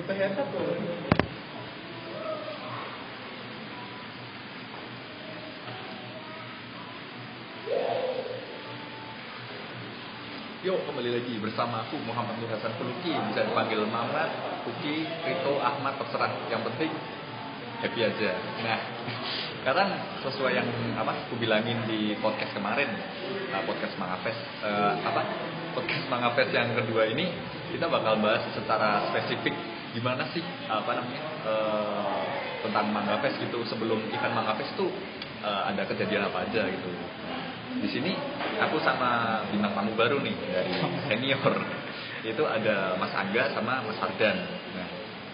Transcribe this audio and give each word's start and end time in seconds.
Tuh. 0.00 0.72
Yuk 10.60 10.76
kembali 10.88 11.10
lagi 11.20 11.34
bersama 11.40 11.84
aku 11.84 12.00
Muhammad 12.04 12.36
Nur 12.36 12.52
Hasan 12.52 12.76
Peluki 12.76 13.12
Bisa 13.12 13.48
dipanggil 13.48 13.80
Mamat, 13.88 14.64
Puki, 14.64 15.04
Rito, 15.04 15.60
Ahmad, 15.60 16.00
terserah. 16.00 16.32
Yang 16.48 16.72
penting 16.72 16.92
happy 17.84 18.00
aja. 18.00 18.30
Nah 18.64 18.80
sekarang 19.60 19.88
sesuai 20.24 20.52
yang 20.56 20.68
apa 20.96 21.28
aku 21.28 21.36
bilangin 21.36 21.84
di 21.84 22.16
podcast 22.24 22.56
kemarin. 22.56 22.88
Nah, 23.52 23.60
Podcast 23.68 24.00
Mangapes 24.00 24.36
eh, 24.64 24.92
apa? 25.04 25.22
Podcast 25.76 26.06
Mangapes 26.06 26.50
yang 26.54 26.70
kedua 26.74 27.06
ini 27.10 27.30
Kita 27.74 27.90
bakal 27.90 28.18
bahas 28.22 28.46
secara 28.54 29.10
spesifik 29.10 29.69
Gimana 29.90 30.22
sih 30.30 30.42
apa 30.70 30.90
namanya 30.94 31.22
eh, 31.46 32.22
Tentang 32.60 32.92
Mangapes 32.92 33.34
gitu? 33.40 33.64
Sebelum 33.66 33.98
event 34.12 34.34
Mangapes 34.34 34.68
itu 34.74 34.86
eh, 35.42 35.62
ada 35.70 35.82
kejadian 35.86 36.30
apa 36.30 36.46
aja 36.46 36.62
gitu. 36.68 36.90
Di 37.80 37.88
sini 37.88 38.12
aku 38.60 38.82
sama 38.82 39.42
bintang 39.50 39.72
tamu 39.72 39.94
baru 39.94 40.20
nih 40.20 40.36
dari 40.50 40.72
senior. 41.08 41.54
Itu 42.20 42.44
ada 42.44 43.00
Mas 43.00 43.16
Angga 43.16 43.48
sama 43.56 43.80
Mas 43.80 43.96
Ardan 43.96 44.36
nah 44.76 44.88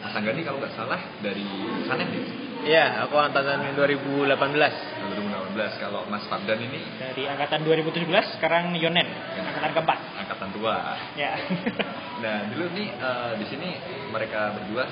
Mas 0.07 0.15
Angga 0.15 0.31
ini 0.39 0.47
kalau 0.47 0.63
nggak 0.63 0.75
salah 0.79 1.01
dari 1.19 1.47
Sanen 1.91 2.09
nih 2.15 2.47
Iya, 2.67 3.05
aku 3.07 3.15
angkatan 3.15 3.79
2018 3.79 4.27
2018 4.27 5.83
kalau 5.83 6.03
Mas 6.11 6.27
Fardan 6.27 6.59
ini? 6.59 6.83
Dari 6.99 7.29
angkatan 7.29 7.63
2017 7.63 8.11
sekarang 8.41 8.75
Yonen, 8.75 9.07
angkatan 9.39 9.71
keempat. 9.71 9.99
Angkatan 10.47 10.55
tua 10.55 10.77
Ya. 11.19 11.33
nah 12.23 12.37
dulu 12.55 12.65
nih 12.79 12.89
eh, 12.95 13.31
di 13.43 13.45
sini 13.51 13.69
mereka 14.15 14.55
berdua 14.55 14.85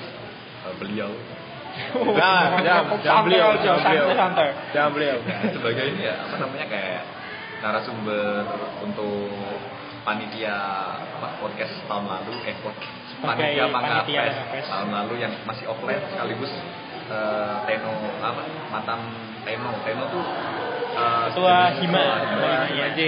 eh, 0.67 0.75
beliau 0.79 1.11
Nah, 2.15 2.55
jam, 2.63 2.87
jam 3.03 3.27
beliau, 3.27 3.51
jam 3.59 3.75
beliau. 3.83 4.07
Jangan 4.71 4.91
beliau 4.95 5.17
Nah, 5.27 5.43
sebagai 5.51 5.91
ini 5.91 6.07
ya 6.07 6.23
apa 6.23 6.35
namanya 6.39 6.71
kayak 6.71 7.03
narasumber 7.59 8.47
untuk 8.79 9.27
panitia 10.07 10.55
apa, 11.19 11.35
podcast 11.43 11.75
tahun 11.83 12.07
lalu 12.07 12.31
eh 12.47 12.55
panitia 13.19 13.67
Mangga 13.67 14.07
tahun 14.07 14.87
lalu 14.87 15.13
yang 15.19 15.35
masih 15.43 15.67
offline 15.67 15.99
sekaligus 16.15 16.51
eh, 17.11 17.55
Teno 17.67 17.91
apa 18.23 18.43
Matam 18.71 18.99
Teno 19.43 19.75
Teno 19.83 20.03
tuh 20.15 20.23
eh, 20.95 21.25
Ketua 21.35 21.75
Hima, 21.75 22.05
ketua 22.23 22.39
Ketua 22.39 22.55
Hima. 22.71 22.87
J, 22.95 23.01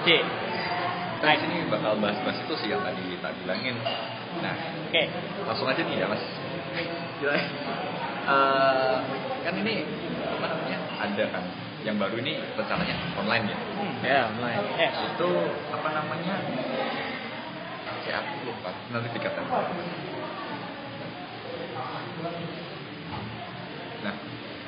J. 0.00 0.08
Kita 1.14 1.26
di 1.30 1.38
sini 1.46 1.56
bakal 1.70 1.98
bahas-bahas 2.02 2.38
itu 2.42 2.54
sih 2.58 2.68
yang 2.74 2.82
tadi 2.82 3.02
kita 3.06 3.28
bilangin. 3.44 3.76
Nah, 4.42 4.54
Oke. 4.90 5.02
langsung 5.46 5.70
aja 5.70 5.82
nih 5.86 6.02
ya 6.02 6.06
mas. 6.10 6.22
Gila. 7.22 7.34
Eh, 8.24 8.96
kan 9.44 9.54
ini 9.60 9.84
apa 10.24 10.46
namanya 10.48 10.78
ada 10.96 11.24
kan 11.28 11.44
yang 11.84 12.00
baru 12.00 12.16
ini 12.18 12.40
rencananya 12.56 12.96
online 13.20 13.44
ya. 13.52 13.58
Hmm. 13.60 13.94
Ya, 14.00 14.20
mulai 14.34 14.56
Ya. 14.80 14.90
Itu 15.12 15.28
apa 15.68 15.88
namanya? 15.92 16.34
Saya 18.04 18.24
aku 18.24 18.48
lupa 18.48 18.72
nanti 18.92 19.08
dikatakan. 19.12 19.44
Nah, 24.04 24.14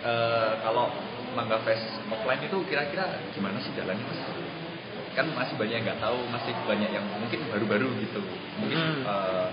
eh, 0.05 0.51
kalau 0.65 0.93
Mangga 1.37 1.61
Fest 1.65 2.01
offline 2.09 2.41
itu 2.45 2.57
kira-kira 2.69 3.21
gimana 3.37 3.61
sih 3.61 3.73
jalannya 3.77 4.05
mas? 4.09 4.21
Kan 5.17 5.33
masih 5.33 5.57
banyak 5.57 5.81
yang 5.81 5.85
nggak 5.89 6.01
tahu, 6.05 6.19
masih 6.29 6.53
banyak 6.69 6.91
yang 6.93 7.05
mungkin 7.17 7.41
baru-baru 7.49 7.89
gitu. 8.05 8.21
Mungkin 8.61 8.77
Hmm. 8.77 9.01
eh, 9.03 9.47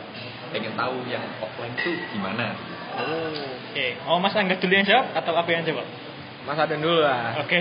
pengen 0.52 0.76
tahu 0.76 1.08
yang 1.08 1.24
offline 1.40 1.74
itu 1.74 1.92
gimana? 2.14 2.54
Oh, 2.94 3.32
Oke. 3.74 3.98
Oh 4.06 4.22
Mas 4.22 4.36
Angga 4.38 4.60
dulu 4.62 4.70
yang 4.70 4.86
jawab 4.86 5.08
atau 5.18 5.34
apa 5.34 5.50
yang 5.50 5.66
jawab? 5.66 5.88
Mas 6.44 6.60
Aden 6.60 6.84
dulu 6.84 7.00
lah 7.00 7.40
Oke. 7.42 7.56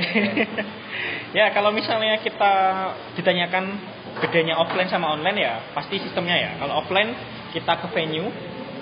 ya 1.38 1.54
kalau 1.54 1.70
misalnya 1.70 2.18
kita 2.20 2.52
ditanyakan 3.16 3.78
bedanya 4.20 4.58
offline 4.58 4.90
sama 4.90 5.14
online 5.16 5.38
ya 5.40 5.54
pasti 5.72 5.96
sistemnya 6.02 6.36
ya. 6.36 6.50
Kalau 6.60 6.84
offline 6.84 7.14
kita 7.54 7.80
ke 7.80 7.86
venue 7.96 8.28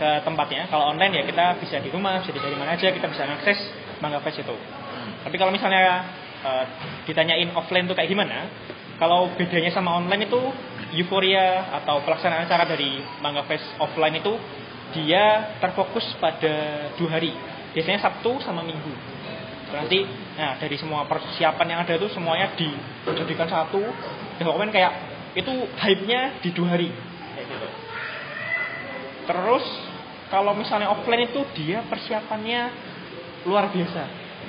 ke 0.01 0.09
tempatnya. 0.25 0.67
Kalau 0.73 0.91
online 0.91 1.21
ya 1.21 1.23
kita 1.29 1.61
bisa 1.61 1.77
di 1.79 1.93
rumah, 1.93 2.19
bisa 2.25 2.33
dari 2.35 2.57
mana 2.57 2.75
aja 2.75 2.89
kita 2.91 3.07
bisa 3.07 3.29
mengakses 3.29 3.61
Mangga 4.01 4.19
Fest 4.25 4.41
itu. 4.41 4.57
Tapi 5.23 5.37
kalau 5.37 5.53
misalnya 5.53 6.03
eh, 6.43 6.65
ditanyain 7.07 7.53
offline 7.55 7.85
tuh 7.87 7.95
kayak 7.95 8.09
gimana? 8.11 8.49
Kalau 9.01 9.33
bedanya 9.33 9.73
sama 9.73 9.97
online 9.97 10.29
itu 10.29 10.41
euforia 11.01 11.73
atau 11.81 12.05
pelaksanaan 12.05 12.45
acara 12.45 12.69
dari 12.69 13.01
Mangga 13.25 13.49
Fest 13.49 13.65
offline 13.81 14.21
itu 14.21 14.37
dia 14.93 15.57
terfokus 15.57 16.05
pada 16.21 16.87
dua 17.01 17.17
hari. 17.17 17.33
Biasanya 17.73 18.05
Sabtu 18.05 18.37
sama 18.45 18.61
Minggu. 18.61 18.93
Berarti 19.73 20.05
nah 20.37 20.61
dari 20.61 20.77
semua 20.77 21.09
persiapan 21.09 21.67
yang 21.73 21.81
ada 21.81 21.97
itu 21.97 22.13
semuanya 22.13 22.53
dijadikan 22.53 23.49
satu. 23.49 23.81
Dan 24.37 24.45
pokoknya 24.45 24.69
kayak 24.69 24.93
itu 25.33 25.53
hype-nya 25.81 26.43
di 26.45 26.53
dua 26.53 26.77
hari. 26.77 26.93
Terus 29.25 29.65
kalau 30.29 30.53
misalnya 30.53 30.93
offline 30.93 31.25
itu 31.25 31.41
dia 31.57 31.81
persiapannya 31.89 32.69
luar 33.49 33.73
biasa. 33.73 34.03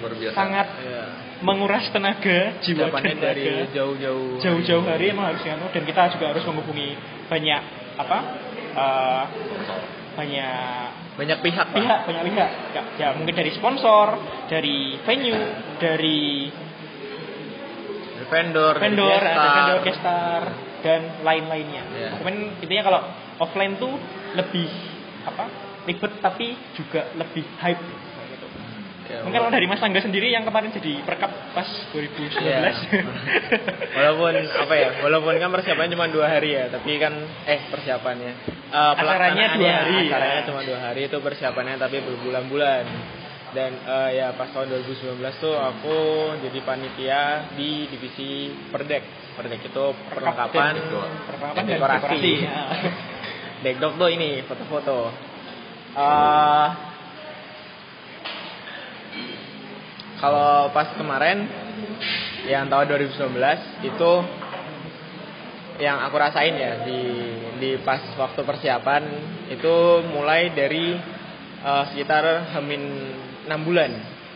Luar 0.04 0.14
biasa. 0.20 0.36
Sangat 0.36 0.68
Iya. 0.82 1.31
Menguras 1.42 1.90
tenaga, 1.90 2.62
jiwa 2.62 2.90
dan 2.94 3.18
dari 3.18 3.44
tenaga. 3.46 3.74
jauh-jauh 3.74 4.38
jauh-jauh 4.38 4.84
hari 4.86 5.10
emang 5.10 5.34
harus 5.34 5.42
anu 5.46 5.68
dan 5.74 5.84
kita 5.84 6.14
juga 6.14 6.26
harus 6.34 6.44
menghubungi 6.46 6.94
banyak 7.28 7.62
apa 7.98 8.18
eh, 8.78 9.24
banyak 10.12 10.88
Banyak 11.12 11.40
pihak 11.44 11.68
pihak 11.76 12.00
banyak 12.08 12.24
pihak 12.24 12.50
ya, 12.72 12.82
ya 12.98 13.08
mungkin 13.14 13.36
dari 13.36 13.52
sponsor 13.54 14.16
dari 14.48 14.96
venue 15.04 15.42
dari 15.78 16.48
Dari 18.16 18.28
vendor, 18.32 18.74
dari 18.80 18.84
vendor 18.90 19.20
gestar. 19.20 19.36
ada 19.36 19.50
vendor 19.52 19.80
gestar 19.86 20.42
dan 20.82 21.02
lain-lainnya 21.22 21.84
Iya. 21.94 22.10
Kemudian 22.18 22.58
intinya 22.64 22.84
kalau 22.90 23.02
offline 23.40 23.76
tuh 23.78 23.94
lebih 24.34 24.70
apa 25.22 25.46
ribet 25.86 26.14
tapi 26.22 26.54
juga 26.74 27.10
lebih 27.18 27.46
hype. 27.60 27.86
Ya, 29.12 29.20
Mungkin 29.22 29.38
kalau 29.38 29.52
dari 29.52 29.68
Mas 29.68 29.84
Angga 29.84 30.00
sendiri 30.00 30.32
yang 30.32 30.42
kemarin 30.42 30.72
jadi 30.72 31.04
perkap 31.04 31.28
pas 31.52 31.68
2019 31.92 32.32
Iya. 32.40 32.72
walaupun 33.98 34.32
apa 34.40 34.74
ya 34.74 34.90
walaupun 35.02 35.36
kan 35.36 35.52
persiapannya 35.52 35.92
cuma 35.92 36.08
dua 36.08 36.28
hari 36.30 36.56
ya 36.56 36.72
tapi 36.72 36.96
kan 36.96 37.12
eh 37.44 37.60
persiapannya 37.68 38.32
eh, 38.48 38.92
Acaranya 38.96 38.96
dua 39.52 39.60
pelaksanaannya, 39.60 39.74
hari, 39.76 39.98
ya. 40.00 40.10
acaranya 40.10 40.42
cuma 40.48 40.60
dua 40.64 40.80
hari 40.82 41.02
itu 41.06 41.18
persiapannya 41.20 41.76
tapi 41.76 41.98
berbulan-bulan 42.00 42.84
dan 43.52 43.72
eh, 43.76 44.10
ya 44.16 44.32
pas 44.32 44.48
tahun 44.48 44.72
2019 44.80 45.20
tuh 45.38 45.56
aku 45.56 45.98
jadi 46.40 46.60
panitia 46.62 47.22
di 47.52 47.92
divisi 47.92 48.30
perdek 48.72 49.04
perdek 49.36 49.60
itu 49.62 49.84
perlengkapan 50.08 50.74
perlengkapan 51.28 51.64
dekorasi. 51.68 52.00
dekorasi. 52.00 52.34
Ya. 52.48 52.60
Dekdok 53.62 53.94
tuh 53.96 54.10
ini 54.10 54.42
foto-foto 54.42 55.12
Eh, 55.92 56.68
kalau 60.22 60.70
pas 60.70 60.94
kemarin 60.94 61.50
yang 62.46 62.70
tahun 62.70 62.86
2019 62.88 63.18
itu 63.84 64.12
yang 65.78 65.98
aku 66.00 66.16
rasain 66.16 66.54
ya 66.54 66.86
di 66.86 67.02
di 67.58 67.70
pas 67.82 67.98
waktu 68.16 68.42
persiapan 68.42 69.02
itu 69.50 69.74
mulai 70.08 70.50
dari 70.52 70.94
eh, 71.60 71.84
sekitar 71.90 72.24
hamin 72.54 72.82
6 73.46 73.68
bulan 73.68 73.92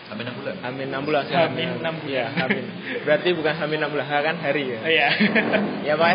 Sampai 0.05 0.21
enam 0.21 0.37
bulan. 0.37 0.53
hamin 0.61 0.87
6 0.93 1.01
bulan 1.01 1.21
sih, 1.25 1.33
Hamin 1.33 1.69
enam 1.81 1.97
bulan. 1.97 2.13
Iya, 2.13 2.25
hamin 2.37 2.65
berarti 3.01 3.29
bukan 3.33 3.53
hamin 3.57 3.77
6 3.81 3.89
bulan 3.89 4.05
ha, 4.05 4.17
kan 4.21 4.35
hari 4.37 4.63
ya 4.69 4.77
Oh, 4.77 4.89
Iya. 4.89 5.07
ya 5.81 5.93
Pak 5.97 6.09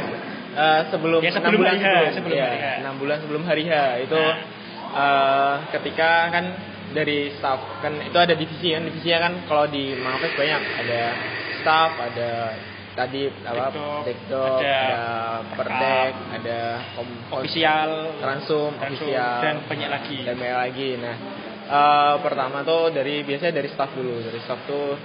eh, 0.53 0.81
sebelum 0.91 1.19
Ya, 1.19 1.31
enam 1.31 1.43
sebelum 1.43 1.59
bulan 1.59 1.75
hari 1.75 1.83
sebelum, 1.83 2.15
sebelum 2.15 2.37
ya, 2.39 2.47
hari 2.47 2.59
H. 2.59 2.67
enam 2.83 2.95
bulan 2.99 3.17
sebelum 3.19 3.43
hari 3.43 3.63
H 3.67 3.73
itu 4.01 4.15
Nah. 4.15 4.37
eh, 4.95 5.55
ketika 5.75 6.11
kan 6.31 6.45
dari 6.93 7.33
staff. 7.39 7.83
Kan 7.83 7.99
itu 8.03 8.19
ada 8.19 8.35
divisi 8.35 8.75
kan 8.75 8.83
divisinya 8.87 9.19
kan 9.31 9.33
kalau 9.47 9.65
di 9.71 9.95
Mangapes 9.99 10.35
banyak. 10.35 10.63
Ada 10.87 11.03
staff 11.61 11.93
ada 11.99 12.31
tadi 12.91 13.31
apa 13.47 14.03
dekdok 14.03 14.59
ada 14.61 14.75
ada, 14.75 15.55
perdek 15.55 16.13
ada 16.43 16.61
kom, 16.99 17.09
Official 17.39 17.91
transum 18.19 18.71
Transum, 18.77 19.07
official 19.07 19.35
dan 19.41 19.57
banyak 19.65 19.91
lagi. 19.91 20.19
dan 20.27 20.35
banyak 20.37 20.59
lagi. 20.59 20.91
Nah 20.99 21.17
eh, 21.71 22.15
pertama 22.21 22.67
tuh 22.67 22.91
dari 22.91 23.23
biasanya 23.23 23.55
dari 23.55 23.69
staff 23.71 23.95
dulu. 23.95 24.15
Dari 24.27 24.39
staff 24.43 24.61
tuh 24.67 24.99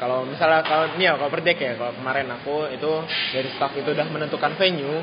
kalau 0.00 0.24
misalnya 0.24 0.64
kalau 0.64 0.84
ini 0.96 1.04
ya 1.08 1.16
kalau 1.16 1.32
perdek 1.32 1.58
ya 1.60 1.72
kalau 1.76 1.92
kemarin 1.96 2.28
aku 2.32 2.72
itu 2.72 2.92
dari 3.32 3.48
staff 3.56 3.72
itu 3.76 3.88
udah 3.88 4.06
menentukan 4.12 4.52
venue. 4.60 5.00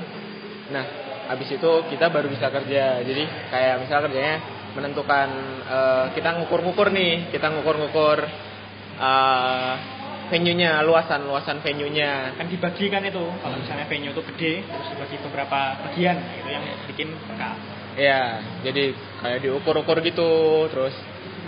Nah 0.70 0.86
habis 1.28 1.50
itu 1.52 1.72
kita 1.90 2.08
baru 2.14 2.30
bisa 2.30 2.48
kerja. 2.54 3.02
Jadi 3.02 3.24
kayak 3.50 3.76
misalnya 3.82 4.04
kerjanya 4.10 4.36
menentukan 4.78 5.28
eh, 5.66 6.06
kita 6.14 6.38
ngukur-ngukur 6.38 6.94
nih 6.94 7.34
kita 7.34 7.50
ngukur-ngukur 7.50 8.22
eh, 9.02 9.74
venue-nya 10.30 10.84
luasan 10.86 11.26
luasan 11.26 11.64
venue-nya 11.66 12.38
kan 12.38 12.46
dibagi 12.46 12.92
kan 12.94 13.02
itu 13.02 13.26
kalau 13.42 13.56
misalnya 13.58 13.90
venue 13.90 14.14
itu 14.14 14.22
gede 14.34 14.54
terus 14.62 14.88
dibagi 14.94 15.18
beberapa 15.26 15.60
bagian 15.90 16.16
gitu 16.38 16.50
yang 16.54 16.64
bikin 16.86 17.10
perkap 17.26 17.58
Iya, 17.98 18.46
jadi 18.62 18.94
kayak 18.94 19.40
diukur-ukur 19.42 19.98
gitu, 20.06 20.70
terus 20.70 20.94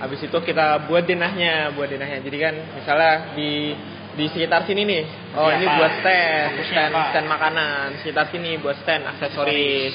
habis 0.01 0.17
itu 0.17 0.33
kita 0.33 0.89
buat 0.89 1.05
denahnya, 1.05 1.69
buat 1.77 1.93
denahnya. 1.93 2.25
Jadi 2.25 2.37
kan 2.41 2.57
misalnya 2.73 3.37
di 3.37 3.77
di 4.17 4.25
sekitar 4.33 4.65
sini 4.65 4.81
nih, 4.81 5.03
oh 5.37 5.45
Iya, 5.45 5.61
ini 5.61 5.65
apa? 5.69 5.77
buat 5.77 5.93
stand, 6.01 6.49
stand, 6.73 6.91
apa? 6.97 7.09
stand 7.13 7.27
makanan. 7.29 7.85
Sekitar 8.01 8.25
sini 8.33 8.57
buat 8.57 8.81
stand 8.81 9.05
aksesoris. 9.05 9.93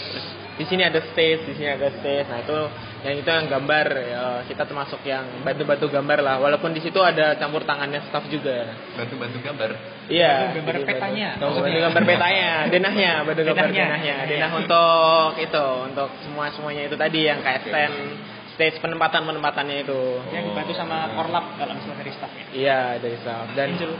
Di 0.54 0.64
sini 0.70 0.86
ada 0.86 1.02
stage, 1.10 1.42
di 1.50 1.58
sini 1.58 1.74
ada 1.74 1.90
stage. 1.90 2.30
Nah 2.30 2.38
itu 2.38 2.58
yang 3.04 3.20
itu 3.20 3.28
yang 3.28 3.46
gambar, 3.52 3.86
ya, 4.00 4.24
kita 4.48 4.64
termasuk 4.64 5.04
yang 5.04 5.44
bantu-bantu 5.44 5.92
gambar 5.92 6.18
lah. 6.24 6.36
Walaupun 6.40 6.72
di 6.72 6.80
situ 6.80 6.96
ada 7.04 7.36
campur 7.36 7.60
tangannya 7.68 8.00
staff 8.08 8.24
juga. 8.32 8.64
Bantu-bantu 8.96 9.38
gambar. 9.44 9.70
Iya. 10.08 10.32
Bantu 10.48 10.56
gambar 10.64 10.74
petanya, 10.88 11.28
Bantu, 11.36 11.60
bantu 11.60 11.78
gambar 11.84 12.02
petanya, 12.08 12.50
denahnya, 12.72 13.12
bantu 13.28 13.42
gambar 13.44 13.66
Denahnya. 13.68 13.84
denahnya, 13.84 14.14
Iya. 14.24 14.30
denah 14.32 14.50
untuk 14.56 15.30
itu, 15.36 15.66
untuk 15.92 16.08
semua 16.24 16.48
semuanya 16.56 16.82
itu 16.88 16.96
tadi 16.96 17.20
yang 17.28 17.44
kayak 17.44 17.60
stand, 17.68 17.96
stage 18.56 18.78
penempatan 18.80 19.26
penempatannya 19.28 19.76
itu. 19.84 20.00
Yang 20.32 20.44
dibantu 20.54 20.72
sama 20.72 21.12
korlap 21.12 21.44
kalau 21.60 21.72
misalnya 21.76 21.98
dari 22.00 22.12
staffnya. 22.16 22.44
Iya 22.56 22.80
dari 23.04 23.16
staff 23.20 23.46
dan 23.52 23.68
Angel. 23.76 23.92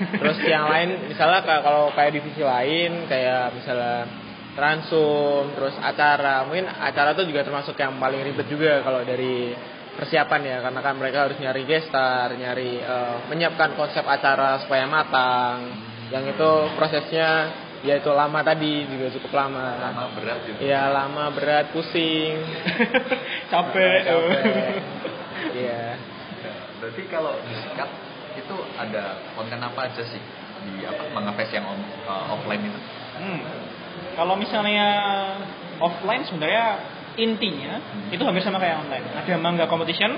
terus 0.00 0.38
yang 0.48 0.64
lain 0.64 1.12
misalnya 1.12 1.44
kalau 1.44 1.92
kayak 1.92 2.16
divisi 2.16 2.40
lain 2.40 3.04
kayak 3.04 3.52
misalnya 3.52 4.08
transum 4.54 5.54
terus 5.54 5.74
acara 5.78 6.42
mungkin 6.44 6.66
acara 6.66 7.14
tuh 7.14 7.24
juga 7.24 7.42
termasuk 7.42 7.74
yang 7.74 7.96
paling 7.96 8.20
ribet 8.22 8.46
juga 8.46 8.82
kalau 8.82 9.00
dari 9.02 9.54
persiapan 9.90 10.40
ya 10.42 10.56
karena 10.62 10.80
kan 10.80 10.94
mereka 10.96 11.28
harus 11.28 11.36
nyari 11.38 11.62
gestar 11.64 12.32
nyari 12.32 12.78
eh, 12.78 13.16
menyiapkan 13.28 13.74
konsep 13.74 14.02
acara 14.02 14.58
supaya 14.62 14.86
matang 14.86 15.70
yang 16.10 16.26
itu 16.26 16.50
prosesnya 16.74 17.52
ya 17.80 17.96
itu 17.96 18.10
lama 18.12 18.42
tadi 18.42 18.84
juga 18.84 19.08
cukup 19.14 19.32
lama 19.32 19.64
Lama 19.80 20.04
berat 20.12 20.38
gitu. 20.44 20.58
Iya 20.60 20.92
lama 20.92 21.24
berat 21.32 21.72
pusing 21.72 22.36
Capek. 23.52 24.00
capek 24.04 24.74
iya 25.56 25.82
Ya, 26.40 26.52
Berarti 26.80 27.02
kalau 27.12 27.36
disikat 27.44 27.88
itu 28.32 28.56
ada 28.74 29.20
konten 29.36 29.60
apa 29.60 29.92
aja 29.92 30.00
sih 30.00 30.20
di 30.60 30.84
apa 30.84 31.08
mengapes 31.12 31.52
yang 31.52 31.68
on- 31.68 31.88
uh, 32.04 32.32
offline 32.32 32.64
itu? 32.64 32.80
Hmm. 33.20 33.40
Kalau 34.16 34.34
misalnya 34.36 34.86
offline 35.80 36.22
sebenarnya 36.28 36.64
intinya 37.18 37.80
Hmm. 37.80 38.14
itu 38.14 38.22
hampir 38.22 38.42
sama 38.44 38.60
kayak 38.62 38.86
online. 38.86 39.06
Ada 39.18 39.34
manga 39.40 39.64
competition, 39.66 40.14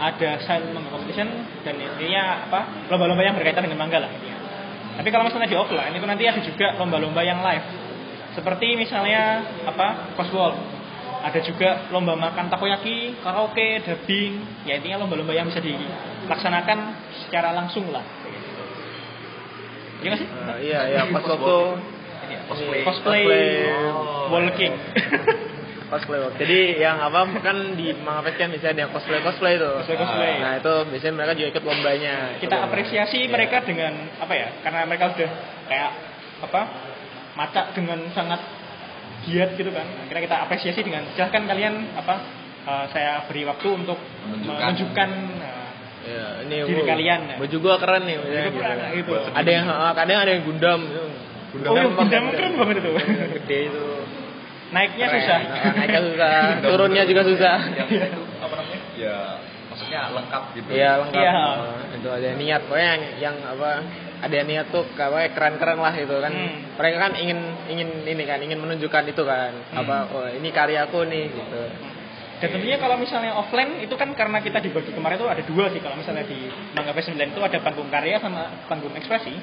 ada 0.00 0.42
silent 0.42 0.74
manga 0.74 0.90
competition 0.90 1.28
dan 1.62 1.74
intinya 1.78 2.48
apa? 2.50 2.60
Lomba-lomba 2.90 3.22
yang 3.22 3.36
berkaitan 3.38 3.64
dengan 3.64 3.86
manga 3.86 4.02
lah 4.02 4.10
intinya. 4.10 4.38
Tapi 4.94 5.08
kalau 5.10 5.26
misalnya 5.26 5.50
di 5.50 5.58
offline 5.58 5.94
itu 5.94 6.06
nanti 6.06 6.24
ada 6.26 6.40
juga 6.42 6.66
lomba-lomba 6.78 7.22
yang 7.22 7.42
live. 7.42 7.66
Seperti 8.34 8.74
misalnya 8.74 9.42
apa? 9.66 10.14
Coswall. 10.18 10.54
Ada 11.24 11.40
juga 11.40 11.88
lomba 11.88 12.12
makan 12.20 12.52
takoyaki, 12.52 13.16
karaoke, 13.24 13.80
dubbing. 13.80 14.66
Ya 14.68 14.76
intinya 14.76 15.06
lomba-lomba 15.06 15.32
yang 15.32 15.48
bisa 15.48 15.62
dilaksanakan 15.62 16.78
secara 17.24 17.56
langsung 17.56 17.88
lah. 17.88 18.04
Gitu. 18.28 18.62
Iya 20.04 20.08
nggak 20.12 20.20
sih? 20.20 20.28
Eh, 20.28 20.58
iya 20.68 20.80
iya 20.92 21.00
pas 21.08 21.24
waktu 21.24 21.56
Ini 22.24 22.34
ya, 22.34 22.40
cosplay. 22.48 22.80
cosplay, 22.82 23.22
Oh. 23.86 24.32
walking. 24.32 24.74
cosplay 25.90 26.18
walk. 26.18 26.34
Jadi 26.36 26.58
yang 26.76 26.96
apa 26.98 27.20
kan 27.38 27.56
di 27.74 27.92
Mangapes 27.94 28.34
kan 28.34 28.48
biasanya 28.48 28.72
ada 28.72 28.80
yang 28.82 28.92
cosplay 28.92 29.20
cosplay 29.20 29.54
tuh. 29.56 29.74
Cosplay 29.80 29.98
cosplay. 29.98 30.32
Nah 30.40 30.52
itu 30.58 30.74
biasanya 30.90 31.14
mereka 31.14 31.32
juga 31.34 31.48
ikut 31.52 31.64
lombanya. 31.64 32.14
kita 32.38 32.54
lomba. 32.54 32.66
apresiasi 32.66 33.18
Iya. 33.20 33.30
mereka 33.30 33.56
dengan 33.62 33.92
apa 34.16 34.32
ya? 34.32 34.48
Karena 34.60 34.78
mereka 34.84 35.04
udah 35.12 35.30
kayak 35.66 35.90
apa? 36.42 36.60
Mata 37.34 37.60
dengan 37.72 37.98
sangat 38.10 38.40
giat 39.24 39.54
gitu 39.54 39.70
kan. 39.70 39.86
Akhirnya 40.04 40.22
kita 40.24 40.36
apresiasi 40.40 40.80
dengan 40.82 41.02
silahkan 41.12 41.44
kalian 41.44 41.74
apa? 41.94 42.16
eh, 42.64 42.84
saya 42.90 43.28
beri 43.28 43.44
waktu 43.44 43.68
untuk 43.68 44.00
Menunjukkan. 44.00 44.56
menunjukkan 44.56 45.10
eh, 45.36 45.62
Iya, 46.04 46.26
ini 46.44 46.56
diri 46.68 46.80
wow, 46.80 46.88
kalian. 46.92 47.20
Baju 47.40 47.56
gua 47.60 47.74
keren 47.76 48.04
nih. 48.04 48.16
keren, 48.20 48.78
gitu. 48.92 49.12
Ada 49.32 49.50
yang 49.50 49.66
eh, 49.68 49.92
kadang 49.92 50.18
ada 50.20 50.30
yang 50.32 50.42
gundam. 50.44 50.80
Gundam 50.80 51.12
Oh, 51.54 51.70
iya, 51.70 51.86
emang 51.86 51.94
Gundam 51.94 52.24
keren 52.34 52.52
banget 52.58 52.76
itu. 52.82 52.90
Gede 53.38 53.58
itu. 53.70 53.84
naiknya 54.70 55.06
Keren. 55.06 55.16
susah. 55.22 55.38
Nah, 55.38 55.72
naiknya 55.78 56.00
susah, 56.02 56.32
turunnya 56.66 57.02
juga 57.06 57.22
susah. 57.22 57.56
Yang 57.78 57.88
itu 57.94 58.20
apa 58.42 58.54
namanya? 58.58 58.80
Ya 58.98 59.16
maksudnya 59.70 60.00
lengkap 60.10 60.42
gitu. 60.54 60.68
Iya 60.70 60.90
lengkap. 60.98 61.22
Iya. 61.22 61.32
Nah, 61.34 61.94
itu 61.94 62.08
ada 62.10 62.28
niat 62.34 62.62
pokoknya 62.66 62.88
yang, 62.90 63.02
yang 63.22 63.36
apa 63.44 63.70
ada 64.24 64.38
niat 64.40 64.66
tuh 64.70 64.84
kayak 64.94 65.30
keren-keren 65.34 65.78
lah 65.78 65.94
itu 65.94 66.16
kan. 66.18 66.32
Hmm. 66.32 66.74
Mereka 66.74 66.96
kan 66.98 67.12
ingin 67.14 67.38
ingin 67.70 67.88
ini 68.02 68.22
kan 68.24 68.38
ingin 68.42 68.58
menunjukkan 68.58 69.04
itu 69.06 69.22
kan 69.22 69.52
Hmm. 69.70 69.78
apa 69.82 69.96
oh 70.10 70.26
ini 70.26 70.48
karyaku 70.50 71.06
nih 71.06 71.24
gitu. 71.30 71.62
Dan 72.42 72.48
tentunya 72.50 72.76
kalau 72.82 72.98
misalnya 72.98 73.38
offline 73.38 73.78
itu 73.78 73.94
kan 73.94 74.10
karena 74.12 74.42
kita 74.42 74.58
dibagi 74.58 74.90
kemarin 74.90 75.16
itu 75.22 75.28
ada 75.30 75.42
dua 75.46 75.70
sih 75.70 75.78
kalau 75.78 75.94
misalnya 75.94 76.26
di 76.26 76.50
Manga 76.74 76.90
P9 76.90 77.14
itu 77.14 77.40
ada 77.40 77.58
panggung 77.62 77.88
karya 77.88 78.18
sama 78.18 78.66
panggung 78.66 78.92
ekspresi. 78.98 79.34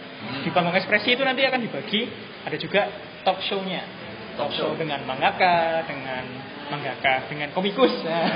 Di 0.43 0.49
panggung 0.51 0.75
ekspresi 0.75 1.15
itu 1.15 1.23
nanti 1.23 1.47
akan 1.47 1.59
dibagi 1.63 2.01
ada 2.43 2.57
juga 2.59 2.91
talk 3.23 3.39
show-nya. 3.47 3.83
Talk 4.35 4.51
show 4.55 4.75
dengan 4.75 5.03
mangaka, 5.07 5.87
dengan 5.87 6.23
mangaka, 6.71 7.27
dengan 7.27 7.51
komikus, 7.51 7.91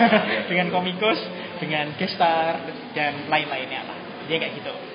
dengan 0.52 0.68
komikus, 0.72 1.20
dengan 1.60 1.92
gestar 1.96 2.64
dan 2.96 3.28
lain-lainnya 3.32 3.82
lah. 3.84 3.98
Dia 4.28 4.40
kayak 4.40 4.54
gitu. 4.60 4.95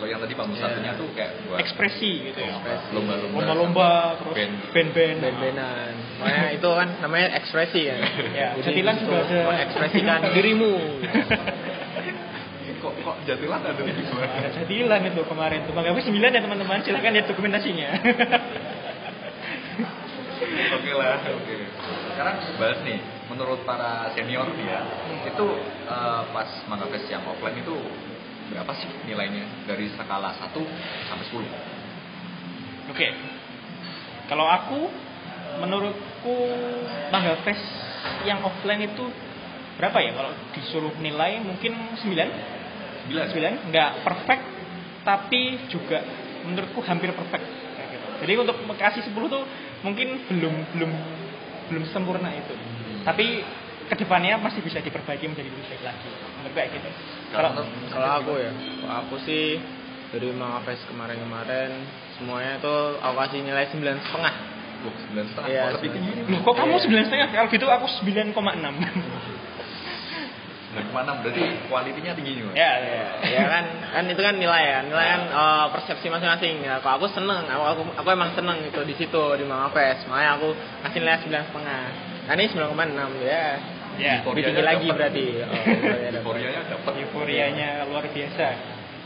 Kalau 0.00 0.08
yang 0.08 0.16
tadi 0.18 0.32
panggung 0.32 0.56
Iya. 0.56 0.64
satunya 0.64 0.92
tuh 0.96 1.08
kayak 1.12 1.32
buat 1.44 1.60
Ekspresi 1.60 2.12
gitu 2.24 2.40
ya. 2.40 2.56
lomba-lomba. 2.96 3.36
Lomba-lomba 3.36 3.88
terus 4.16 4.32
Band. 4.32 4.54
band-band. 4.72 5.16
Ben-benan. 5.20 5.92
Makanya 6.16 6.48
itu 6.56 6.68
kan 6.72 6.88
namanya 7.04 7.28
ekspresi 7.36 7.80
kan. 7.84 8.00
Ya, 8.40 8.48
Jadi 8.56 8.80
jadilan 8.80 8.94
itu 8.96 9.04
juga 9.04 9.18
ada. 9.20 9.38
mengekspresikan 9.44 10.20
dirimu. 10.34 10.72
Kok 12.80 12.94
kok 13.04 13.16
jatilan 13.28 13.60
ada 13.60 13.76
di 13.76 13.92
gimana? 13.92 14.32
Ada 14.40 14.50
jadilan 14.64 15.00
itu 15.04 15.20
kemarin 15.28 15.68
tuh. 15.68 15.72
Manga 15.76 15.92
P9 15.92 16.16
ya 16.16 16.40
teman-teman, 16.40 16.80
silakan 16.80 17.12
lihat 17.12 17.26
dokumentasinya. 17.28 17.88
Oke 20.70 20.92
lah, 20.96 21.20
oke. 21.20 21.56
Sekarang 22.10 22.36
bahas 22.56 22.78
nih, 22.80 22.96
menurut 23.28 23.60
para 23.62 24.08
senior 24.12 24.48
ya, 24.56 24.80
itu 25.24 25.46
eh, 25.84 26.22
pas 26.32 26.48
Mangapes 26.66 27.04
yang 27.06 27.20
offline 27.26 27.60
itu 27.60 27.76
berapa 28.50 28.72
sih 28.76 28.90
nilainya 29.06 29.64
dari 29.70 29.86
skala 29.94 30.34
1 30.34 30.50
sampai 31.06 31.26
10? 31.30 32.90
Oke. 32.90 33.08
Kalau 34.26 34.46
aku 34.46 34.80
menurutku 35.62 36.36
Manga 37.10 37.38
Fest 37.46 37.62
yang 38.26 38.42
offline 38.42 38.86
itu 38.86 39.06
berapa 39.78 39.98
ya? 40.02 40.10
Kalau 40.14 40.32
disuruh 40.54 40.94
nilai 40.98 41.38
mungkin 41.42 41.72
9. 41.98 42.04
9. 42.04 43.10
9 43.10 43.70
nggak 43.70 43.90
perfect 44.02 44.44
tapi 45.06 45.70
juga 45.72 46.04
menurutku 46.44 46.82
hampir 46.84 47.14
perfect 47.14 47.46
gitu. 47.90 48.06
Jadi 48.26 48.32
untuk 48.36 48.56
kasih 48.76 49.02
10 49.06 49.16
tuh 49.30 49.42
mungkin 49.80 50.28
belum 50.28 50.54
belum 50.76 50.92
belum 51.72 51.84
sempurna 51.94 52.34
itu. 52.34 52.54
Tapi 53.06 53.40
ke 53.90 53.98
depannya 53.98 54.38
masih 54.38 54.62
bisa 54.62 54.78
diperbaiki 54.78 55.26
menjadi 55.26 55.50
lebih 55.50 55.66
baik 55.66 55.82
lagi. 55.82 56.08
Menurut 56.38 56.52
kayak 56.54 56.68
gitu. 56.72 56.88
Kalau 57.34 57.50
Kalau 57.90 58.08
aku 58.22 58.32
ya, 58.38 58.52
kalau 58.80 58.94
aku 59.02 59.14
sih 59.26 59.58
dari 60.10 60.30
Mangapes 60.30 60.78
kemarin-kemarin 60.86 61.70
semuanya 62.14 62.58
tuh 62.58 62.98
aku 62.98 63.14
kasih 63.26 63.42
nilai 63.42 63.66
sembilan 63.68 63.98
setengah. 64.00 64.34
Loh, 64.80 64.94
9 65.12 65.28
setengah, 65.28 65.48
Iya, 65.52 65.60
kok 65.60 65.72
lebih 65.76 65.90
tinggi. 65.92 66.10
Loh, 66.24 66.40
kok 66.40 66.54
kamu 66.56 66.72
Iya. 66.72 66.82
sembilan 66.88 67.04
setengah? 67.04 67.28
Kalau 67.36 67.48
gitu 67.52 67.66
aku 67.68 67.86
9,6. 68.00 68.74
9,6 70.70 71.22
berarti 71.26 71.42
kualitinya 71.66 72.12
tinggi 72.14 72.32
Mas. 72.40 72.54
ya, 72.54 72.72
Ya, 72.78 73.04
ya 73.26 73.42
kan, 73.44 73.64
kan 73.90 74.04
itu 74.06 74.22
kan 74.22 74.34
nilai 74.38 74.62
ya, 74.64 74.78
nilai 74.86 75.06
kan 75.10 75.22
eh, 75.28 75.66
persepsi 75.74 76.06
masing-masing. 76.06 76.62
Ya, 76.62 76.78
kalau 76.78 76.96
aku 76.96 77.10
seneng, 77.10 77.42
aku, 77.44 77.64
aku, 77.66 77.82
aku 77.98 78.08
emang 78.08 78.30
seneng 78.32 78.62
itu 78.62 78.78
di 78.86 78.94
situ 78.94 79.22
di 79.34 79.44
Mangapes, 79.44 80.06
makanya 80.06 80.38
aku 80.38 80.54
kasih 80.86 80.98
nilai 81.02 81.18
sembilan 81.20 81.42
setengah. 81.44 81.82
Nah 82.24 82.32
ini 82.32 82.44
sembilan 82.48 82.68
koma 82.70 82.84
enam 82.86 83.10
ya. 83.20 83.46
Ya. 83.98 84.22
Lebih 84.22 84.42
tinggi 84.46 84.62
lagi 84.62 84.86
berarti. 84.92 85.24
Oh, 85.42 85.54
euforianya 86.20 86.60
dapat. 86.68 86.92
Euforianya 87.02 87.68
luar 87.90 88.04
biasa. 88.06 88.46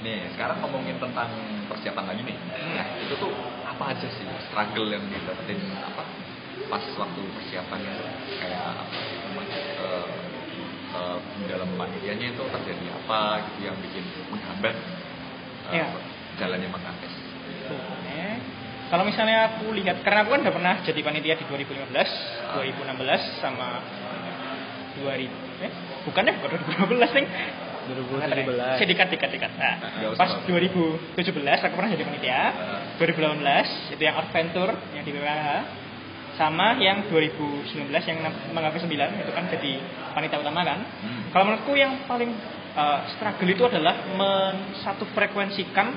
Nih, 0.04 0.28
sekarang 0.36 0.60
ngomongin 0.60 1.00
tentang 1.00 1.30
persiapan 1.70 2.04
lagi 2.12 2.22
nih. 2.28 2.36
Nah, 2.76 2.86
itu 3.00 3.14
tuh 3.16 3.32
apa 3.64 3.96
aja 3.96 4.06
sih 4.06 4.26
struggle 4.50 4.86
yang 4.92 5.02
didapetin 5.10 5.58
apa 5.82 6.04
pas 6.70 6.84
waktu 6.94 7.20
persiapannya 7.34 7.92
kayak 8.38 8.74
eh, 9.82 10.06
eh, 10.94 11.18
dalam 11.50 11.68
panitianya 11.74 12.30
itu 12.30 12.42
terjadi 12.46 12.86
apa 13.02 13.42
gitu 13.50 13.60
yang 13.66 13.76
bikin 13.82 14.04
menghambat 14.30 14.76
Iya. 15.72 15.88
jalannya 16.38 16.68
mengakses. 16.68 17.14
Kalau 18.92 19.00
misalnya 19.08 19.48
aku 19.58 19.72
lihat, 19.74 20.04
karena 20.04 20.22
aku 20.22 20.36
kan 20.36 20.40
udah 20.44 20.54
pernah 20.54 20.74
jadi 20.84 21.00
panitia 21.00 21.34
di 21.40 21.48
2015, 21.48 21.88
2016 22.52 23.42
sama 23.42 23.80
2000, 25.00 25.64
eh 25.64 25.72
bukan 26.06 26.22
ya, 26.28 26.34
bukan 26.38 26.58
2015 26.88 27.16
nih. 27.18 27.26
2017. 27.84 28.80
Saya 28.80 28.88
dikat, 28.88 29.08
dikat, 29.12 29.30
dikat. 29.36 29.52
Nah, 29.60 29.76
usah. 30.16 30.18
pas 30.18 30.30
2017 30.48 31.66
aku 31.68 31.74
pernah 31.76 31.90
jadi 31.92 32.04
panitia. 32.04 32.40
2018 32.96 33.92
itu 33.92 34.02
yang 34.02 34.16
adventure 34.16 34.72
yang 34.96 35.04
di 35.04 35.12
BWH. 35.12 35.48
sama 36.34 36.74
yang 36.82 37.06
2019 37.14 37.94
yang 37.94 38.18
mengambil 38.50 38.82
9 38.82 38.90
itu 38.90 39.30
kan 39.30 39.46
jadi 39.54 39.72
panitia 40.18 40.42
utama 40.42 40.66
kan. 40.66 40.82
Hmm. 40.82 41.30
Kalau 41.30 41.46
menurutku 41.46 41.78
yang 41.78 42.02
paling 42.10 42.34
uh, 42.74 43.06
struggle 43.14 43.46
itu 43.46 43.62
adalah 43.62 43.94
mensatu 44.18 45.06
frekuensikan 45.14 45.94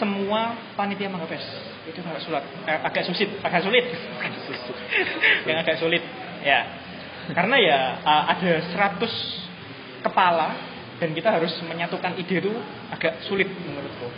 semua 0.00 0.56
panitia 0.72 1.12
Mangapes. 1.12 1.44
Itu 1.84 2.00
agak 2.00 2.24
sulit, 2.24 2.44
eh, 2.64 2.80
agak 2.80 3.04
sulit, 3.04 3.28
agak 3.44 3.60
sulit. 3.60 3.84
yang 5.52 5.60
agak 5.60 5.76
sulit. 5.76 6.00
Ya. 6.40 6.64
Karena 7.32 7.56
ya 7.56 7.80
uh, 8.04 8.24
ada 8.28 8.52
100 9.00 10.04
kepala 10.04 10.48
dan 11.00 11.10
kita 11.16 11.32
harus 11.32 11.52
menyatukan 11.64 12.14
ide 12.20 12.44
itu 12.44 12.52
agak 12.92 13.24
sulit 13.24 13.48
menurutku. 13.48 14.08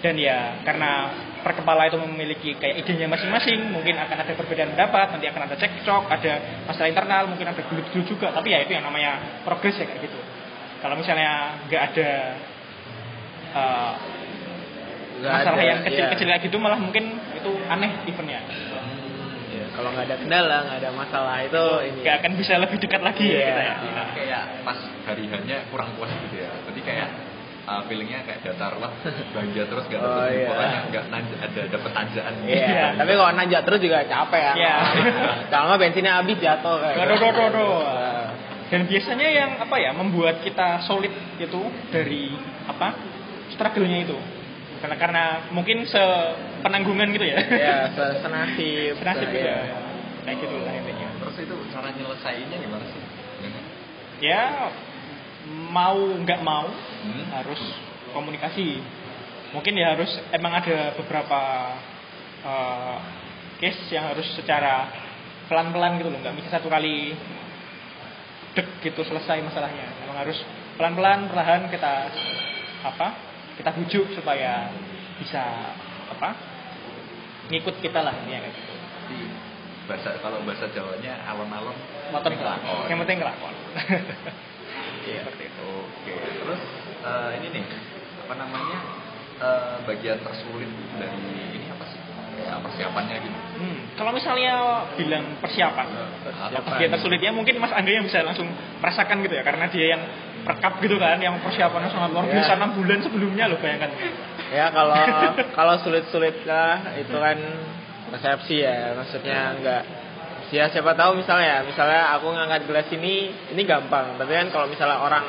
Dan 0.00 0.16
ya 0.16 0.64
karena 0.64 1.12
per 1.44 1.56
kepala 1.60 1.88
itu 1.88 2.00
memiliki 2.00 2.56
kayak 2.56 2.84
idenya 2.84 3.04
masing-masing, 3.04 3.68
mungkin 3.68 4.00
akan 4.00 4.16
ada 4.16 4.32
perbedaan 4.32 4.72
pendapat, 4.72 5.12
nanti 5.12 5.28
akan 5.28 5.42
ada 5.44 5.56
cekcok, 5.60 6.04
ada 6.08 6.32
masalah 6.64 6.88
internal, 6.88 7.28
mungkin 7.28 7.48
ada 7.48 7.60
gelut-gelut 7.64 8.08
juga. 8.08 8.32
Tapi 8.32 8.48
ya 8.48 8.64
itu 8.64 8.72
yang 8.72 8.84
namanya 8.84 9.40
progres 9.44 9.76
ya 9.76 9.84
kayak 9.84 10.08
gitu. 10.08 10.20
Kalau 10.80 10.96
misalnya 10.96 11.60
nggak 11.68 11.82
ada 11.92 12.10
uh, 13.52 13.92
masalah 15.20 15.60
ada, 15.60 15.68
yang 15.68 15.80
kecil-kecil 15.84 16.26
iya. 16.28 16.32
kayak 16.40 16.48
gitu 16.48 16.56
malah 16.56 16.80
mungkin 16.80 17.20
itu 17.36 17.50
aneh 17.68 17.92
eventnya. 18.08 18.40
Iya, 19.80 19.82
kalau 19.82 19.96
nggak 19.96 20.06
ada 20.06 20.16
kendala 20.20 20.56
nggak 20.62 20.78
ada 20.78 20.90
masalah 20.92 21.36
itu 21.40 21.64
ini 21.82 22.00
Nggak 22.04 22.16
akan 22.20 22.32
bisa 22.36 22.52
lebih 22.54 22.76
dekat 22.78 23.00
lagi 23.00 23.24
Iya. 23.24 23.40
ya 23.40 23.48
kita 23.48 23.62
ya. 23.64 23.74
Nah, 23.90 24.06
kayak 24.12 24.42
pas 24.60 24.78
hari 25.08 25.24
hanya 25.26 25.56
kurang 25.68 25.96
puas 25.96 26.12
gitu 26.12 26.36
ya 26.36 26.52
jadi 26.68 26.80
kayak 26.84 27.08
uh, 27.64 27.80
feelingnya 27.84 28.20
kayak 28.22 28.40
datar 28.44 28.76
lah 28.76 28.92
belanja 29.32 29.62
terus 29.64 29.84
gak 29.88 30.00
Oh, 30.00 30.28
iya. 30.28 30.46
pokoknya 30.46 30.78
nggak 30.86 31.04
nanja 31.08 31.34
ada 31.40 31.60
dapet 31.66 31.90
tanjaan 31.90 32.32
Iya, 32.44 32.66
Iya. 32.68 32.86
tapi 32.94 33.12
kalau 33.14 33.32
nanjak 33.32 33.60
terus 33.64 33.80
juga 33.80 33.98
capek 34.04 34.40
ya. 34.42 34.52
Iya. 34.54 34.74
Kalau 35.50 35.64
nggak 35.66 35.80
bensinnya 35.80 36.12
habis 36.14 36.36
jatuh 36.36 36.76
kayak. 36.78 36.96
Dodo, 37.00 37.14
dodo, 37.16 37.44
dodo. 37.48 37.68
Nah, 37.80 38.28
Dan 38.68 38.86
biasanya 38.86 39.28
yang 39.28 39.50
apa 39.58 39.76
ya 39.76 39.90
membuat 39.90 40.44
kita 40.44 40.84
solid 40.84 41.10
itu 41.36 41.60
dari 41.88 42.30
apa 42.66 42.94
struggle-nya 43.50 44.04
itu. 44.04 44.14
Karena 44.80 44.96
karena 44.96 45.24
mungkin 45.52 45.84
sepenanggungan 45.84 47.12
gitu 47.12 47.26
ya. 47.26 47.38
Ya, 47.44 47.76
se- 47.92 48.16
senasib. 48.20 48.96
Senasib 48.96 49.28
gitu 49.28 49.44
Iya. 49.44 49.56
ya. 49.68 49.78
Kayak 50.20 50.36
gitu 50.40 50.56
lah 50.58 50.72
intinya. 50.74 51.08
terus 51.20 51.36
itu 51.38 51.56
cara 51.68 51.88
nyelesainnya 51.90 52.56
gimana 52.56 52.84
sih 52.86 53.02
Ya 54.20 54.68
mau 55.72 55.96
nggak 55.96 56.40
mau 56.40 56.68
Hmm? 57.00 57.24
harus 57.32 57.60
komunikasi. 58.12 58.80
Mungkin 59.50 59.74
ya 59.74 59.96
harus 59.96 60.12
emang 60.30 60.52
ada 60.54 60.92
beberapa 60.94 61.40
eh, 62.40 62.96
case 63.58 63.92
yang 63.92 64.08
harus 64.08 64.24
secara 64.32 64.88
pelan-pelan 65.48 65.98
gitu 65.98 66.08
loh, 66.08 66.20
nggak 66.20 66.36
bisa 66.36 66.48
satu 66.52 66.68
kali 66.68 67.12
dek 68.52 68.80
gitu 68.80 69.00
selesai 69.02 69.40
masalahnya. 69.40 69.88
Emang 70.04 70.20
harus 70.20 70.36
pelan-pelan, 70.76 71.28
perlahan 71.28 71.68
kita 71.68 71.92
apa? 72.82 73.08
Kita 73.60 73.76
bujuk 73.76 74.16
supaya 74.16 74.72
bisa 75.20 75.44
apa? 76.08 76.32
ngikut 77.50 77.82
kita 77.82 78.00
lah 78.00 78.14
intinya 78.14 78.46
kayak 78.46 78.54
gitu. 78.56 78.72
Jadi 78.78 79.20
bahasa 79.90 80.08
kalau 80.22 80.38
bahasa 80.46 80.70
Jawanya 80.70 81.18
alon-alon 81.26 81.74
Motor 82.14 82.30
ngelakon. 82.30 82.86
Yang 82.88 82.98
penting 83.04 83.18
ngelakon. 83.20 83.54
Iya. 85.00 85.26
Oke. 85.26 86.12
Terus 86.14 86.62
eh, 87.02 87.30
ini 87.40 87.46
nih 87.56 87.64
apa 88.22 88.34
namanya 88.36 88.78
eh, 89.42 89.76
bagian 89.88 90.20
tersulit 90.22 90.70
dari 91.00 91.20
ini 91.56 91.66
apa? 91.72 91.79
Ya, 92.40 92.56
persiapannya 92.58 93.16
gitu. 93.20 93.38
Hmm, 93.60 93.78
kalau 94.00 94.10
misalnya 94.16 94.52
bilang 94.96 95.36
persiapan, 95.44 95.86
Persiapan. 96.24 96.78
dia 96.80 96.88
tersulitnya 96.88 97.30
mungkin 97.36 97.60
Mas 97.60 97.72
Angga 97.76 97.92
yang 97.92 98.08
bisa 98.08 98.24
langsung 98.24 98.48
merasakan 98.80 99.20
gitu 99.20 99.34
ya, 99.36 99.44
karena 99.44 99.68
dia 99.68 99.86
yang 99.96 100.02
rekap 100.48 100.80
gitu 100.80 100.96
kan, 100.96 101.20
yang 101.20 101.36
persiapannya 101.44 101.92
sangat 101.92 102.10
luar 102.16 102.24
biasa 102.24 102.52
Ya. 102.56 102.64
6 102.64 102.78
bulan 102.80 102.98
sebelumnya 103.04 103.44
loh 103.52 103.58
bayangkan. 103.60 103.90
Ya 104.50 104.66
kalau 104.72 104.96
kalau 105.58 105.74
sulit-sulit 105.84 106.42
lah 106.48 106.96
itu 106.96 107.12
kan 107.12 107.36
resepsi 108.16 108.64
ya, 108.64 108.96
maksudnya 108.96 109.38
enggak 109.60 109.82
ya 110.50 110.66
siapa 110.66 110.98
tahu 110.98 111.22
misalnya 111.22 111.62
misalnya 111.62 112.10
aku 112.18 112.26
ngangkat 112.34 112.66
gelas 112.66 112.90
ini 112.90 113.30
ini 113.54 113.62
gampang 113.62 114.18
tapi 114.18 114.34
kan 114.34 114.50
kalau 114.50 114.66
misalnya 114.66 114.98
orang 114.98 115.22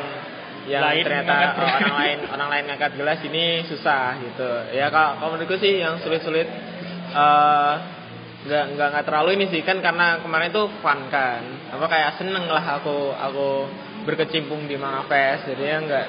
yang 0.66 0.82
Lain 0.82 1.06
ternyata 1.06 1.30
ngangkat 1.30 1.54
orang 1.62 1.94
lain 1.98 2.20
orang 2.26 2.50
lain 2.50 2.64
ngangkat 2.70 2.92
gelas 2.98 3.20
ini 3.26 3.46
susah 3.70 4.18
gitu 4.18 4.50
ya 4.74 4.90
kalau, 4.90 5.22
kalau 5.22 5.30
menurutku 5.38 5.62
sih 5.62 5.78
yang 5.82 6.02
sulit-sulit 6.02 6.50
eh 7.12 7.76
nggak 8.42 8.64
nggak 8.74 8.88
nggak 8.90 9.06
terlalu 9.06 9.30
ini 9.38 9.46
sih 9.54 9.62
kan 9.62 9.78
karena 9.86 10.18
kemarin 10.26 10.50
tuh 10.50 10.66
fun 10.82 10.98
kan 11.14 11.46
apa 11.70 11.86
kayak 11.86 12.18
seneng 12.18 12.50
lah 12.50 12.82
aku 12.82 13.14
aku 13.14 13.70
berkecimpung 14.10 14.66
di 14.66 14.82
Manifest 14.82 15.46
jadi 15.46 15.62
ya 15.62 15.78
nggak 15.86 16.06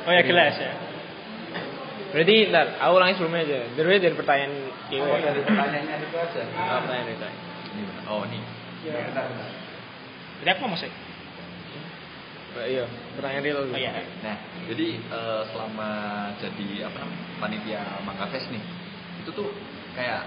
Oh 0.00 0.12
ya 0.12 0.22
gelas 0.24 0.56
ya. 0.56 0.72
Berarti 2.10 2.36
ntar, 2.50 2.66
aku 2.82 2.92
ulangi 2.98 3.14
sebelumnya 3.14 3.46
aja. 3.46 3.60
Dari 3.76 3.98
dari 4.02 4.14
pertanyaan 4.16 4.54
Kio. 4.90 5.04
Oh, 5.04 5.18
dari 5.18 5.40
pertanyaannya 5.44 5.96
itu 6.02 6.16
aja. 6.18 6.42
Oh, 6.42 6.78
pertanyaan 6.82 7.08
itu. 7.14 7.28
Ini, 7.70 7.82
oh 8.10 8.22
ini. 8.26 8.38
Jadi 10.40 10.48
aku 10.50 10.60
mau 10.66 10.78
sih. 10.80 10.90
Oh, 12.50 12.66
iya, 12.66 12.84
pertanyaan 13.14 13.44
itu. 13.46 13.62
Oh 13.62 13.78
iya. 13.78 13.92
Nah, 14.26 14.36
jadi 14.66 14.88
eh, 14.98 15.42
selama 15.54 15.90
jadi 16.42 16.66
apa 16.90 16.96
namanya 16.98 17.22
panitia 17.38 17.80
Mangkafest 18.02 18.50
nih, 18.50 18.62
itu 19.22 19.30
tuh 19.30 19.48
kayak 19.94 20.26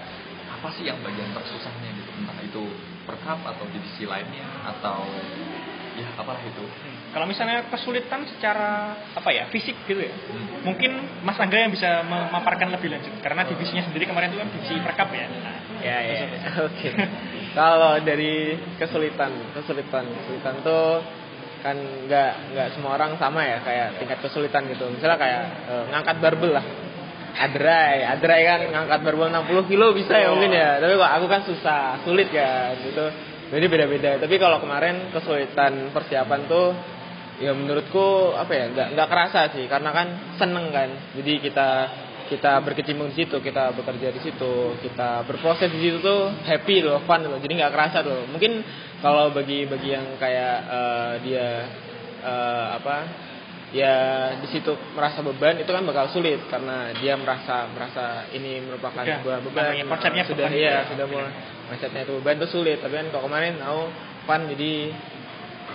apa 0.50 0.68
sih 0.76 0.88
yang 0.88 0.96
bagian 1.04 1.28
tersusahnya 1.36 1.90
gitu? 2.00 2.10
Entah 2.16 2.38
itu 2.40 2.62
per 3.04 3.20
cup 3.20 3.44
atau 3.44 3.64
divisi 3.68 4.08
lainnya 4.08 4.48
atau 4.64 5.04
ya 5.94 6.08
apalah 6.18 6.40
itu. 6.42 6.64
Hmm, 6.64 6.96
Kalau 7.14 7.26
misalnya 7.28 7.70
kesulitan 7.70 8.26
secara 8.26 8.98
apa 9.14 9.30
ya 9.30 9.46
fisik 9.52 9.76
gitu 9.86 10.02
ya, 10.02 10.10
Hmm. 10.10 10.66
mungkin 10.66 10.90
Mas 11.22 11.38
Angga 11.38 11.60
yang 11.60 11.70
bisa 11.70 12.02
memaparkan 12.02 12.72
lebih 12.74 12.90
lanjut 12.90 13.14
karena 13.22 13.46
divisinya 13.46 13.84
sendiri 13.86 14.08
kemarin 14.08 14.32
itu 14.34 14.40
kan 14.42 14.48
divisi 14.50 14.74
perkap 14.82 15.08
ya. 15.14 15.26
Nah, 15.28 15.56
Ya, 15.84 16.00
ya. 16.00 16.16
Oke. 16.64 16.96
Kalau 17.52 18.00
dari 18.00 18.56
kesulitan, 18.80 19.30
kesulitan, 19.52 20.08
kesulitan 20.08 20.54
tuh 20.64 21.04
kan 21.64 21.76
nggak 21.80 22.32
nggak 22.52 22.68
semua 22.76 23.00
orang 23.00 23.16
sama 23.16 23.40
ya 23.40 23.64
kayak 23.64 23.96
tingkat 23.96 24.20
kesulitan 24.20 24.68
gitu. 24.68 24.84
Misalnya 24.92 25.16
kayak 25.16 25.42
eh, 25.64 25.84
ngangkat 25.88 26.16
barbel 26.20 26.52
lah. 26.52 26.66
Adrai, 27.34 28.04
adrai 28.06 28.46
kan 28.46 28.60
ngangkat 28.68 29.00
barbel 29.00 29.32
60 29.32 29.72
kilo 29.72 29.90
bisa 29.96 30.14
ya 30.14 30.28
Oh. 30.28 30.36
mungkin 30.36 30.52
ya. 30.52 30.76
Tapi 30.78 30.92
kok 30.94 31.12
aku 31.16 31.26
kan 31.26 31.42
susah, 31.48 32.04
sulit 32.04 32.28
kan 32.28 32.76
gitu. 32.84 33.04
Jadi 33.48 33.64
beda-beda. 33.66 34.20
Tapi 34.20 34.36
kalau 34.36 34.60
kemarin 34.60 35.08
kesulitan 35.10 35.88
persiapan 35.90 36.40
tuh 36.46 36.76
ya 37.40 37.50
menurutku 37.50 38.30
apa 38.38 38.52
ya 38.54 38.64
nggak 38.70 38.88
nggak 38.94 39.08
kerasa 39.10 39.40
sih 39.56 39.64
karena 39.64 39.90
kan 39.90 40.06
seneng 40.36 40.68
kan. 40.68 41.16
Jadi 41.16 41.32
kita 41.42 41.68
kita 42.24 42.60
berkecimpung 42.64 43.12
di 43.12 43.24
situ, 43.24 43.36
kita 43.40 43.72
bekerja 43.76 44.08
di 44.08 44.20
situ, 44.20 44.80
kita 44.80 45.28
berproses 45.28 45.68
di 45.68 45.80
situ 45.80 46.00
tuh 46.00 46.32
happy 46.44 46.80
loh, 46.80 47.04
fun 47.04 47.20
loh. 47.24 47.36
Jadi 47.40 47.52
nggak 47.56 47.72
kerasa 47.72 48.00
loh. 48.00 48.24
Mungkin 48.32 48.52
kalau 49.04 49.28
bagi 49.30 49.68
bagi 49.68 49.88
yang 49.90 50.16
kayak 50.16 50.56
eh, 50.66 51.12
dia 51.20 51.48
eh, 52.18 52.66
apa 52.74 52.96
ya 53.70 53.94
di 54.38 54.48
situ 54.48 54.70
merasa 54.92 55.18
beban 55.20 55.58
itu 55.58 55.66
kan 55.66 55.82
bakal 55.82 56.06
sulit 56.08 56.40
karena 56.46 56.94
dia 56.94 57.14
merasa 57.14 57.66
merasa 57.68 58.04
ini 58.30 58.62
merupakan 58.62 59.02
Ya, 59.02 59.18
sebuah 59.18 59.38
beban 59.42 59.74
konsepnya 59.84 60.24
sudah 60.24 60.46
beban. 60.46 60.62
ya 60.62 60.76
sudah 60.86 61.04
mulai 61.04 61.32
mindsetnya 61.66 62.00
itu 62.02 62.12
beban 62.18 62.38
itu 62.38 62.48
sulit 62.48 62.78
tapi 62.78 62.94
kan 62.94 63.06
kalau 63.10 63.26
kemarin 63.26 63.58
aku 63.58 63.82
fun 64.24 64.40
jadi 64.48 64.72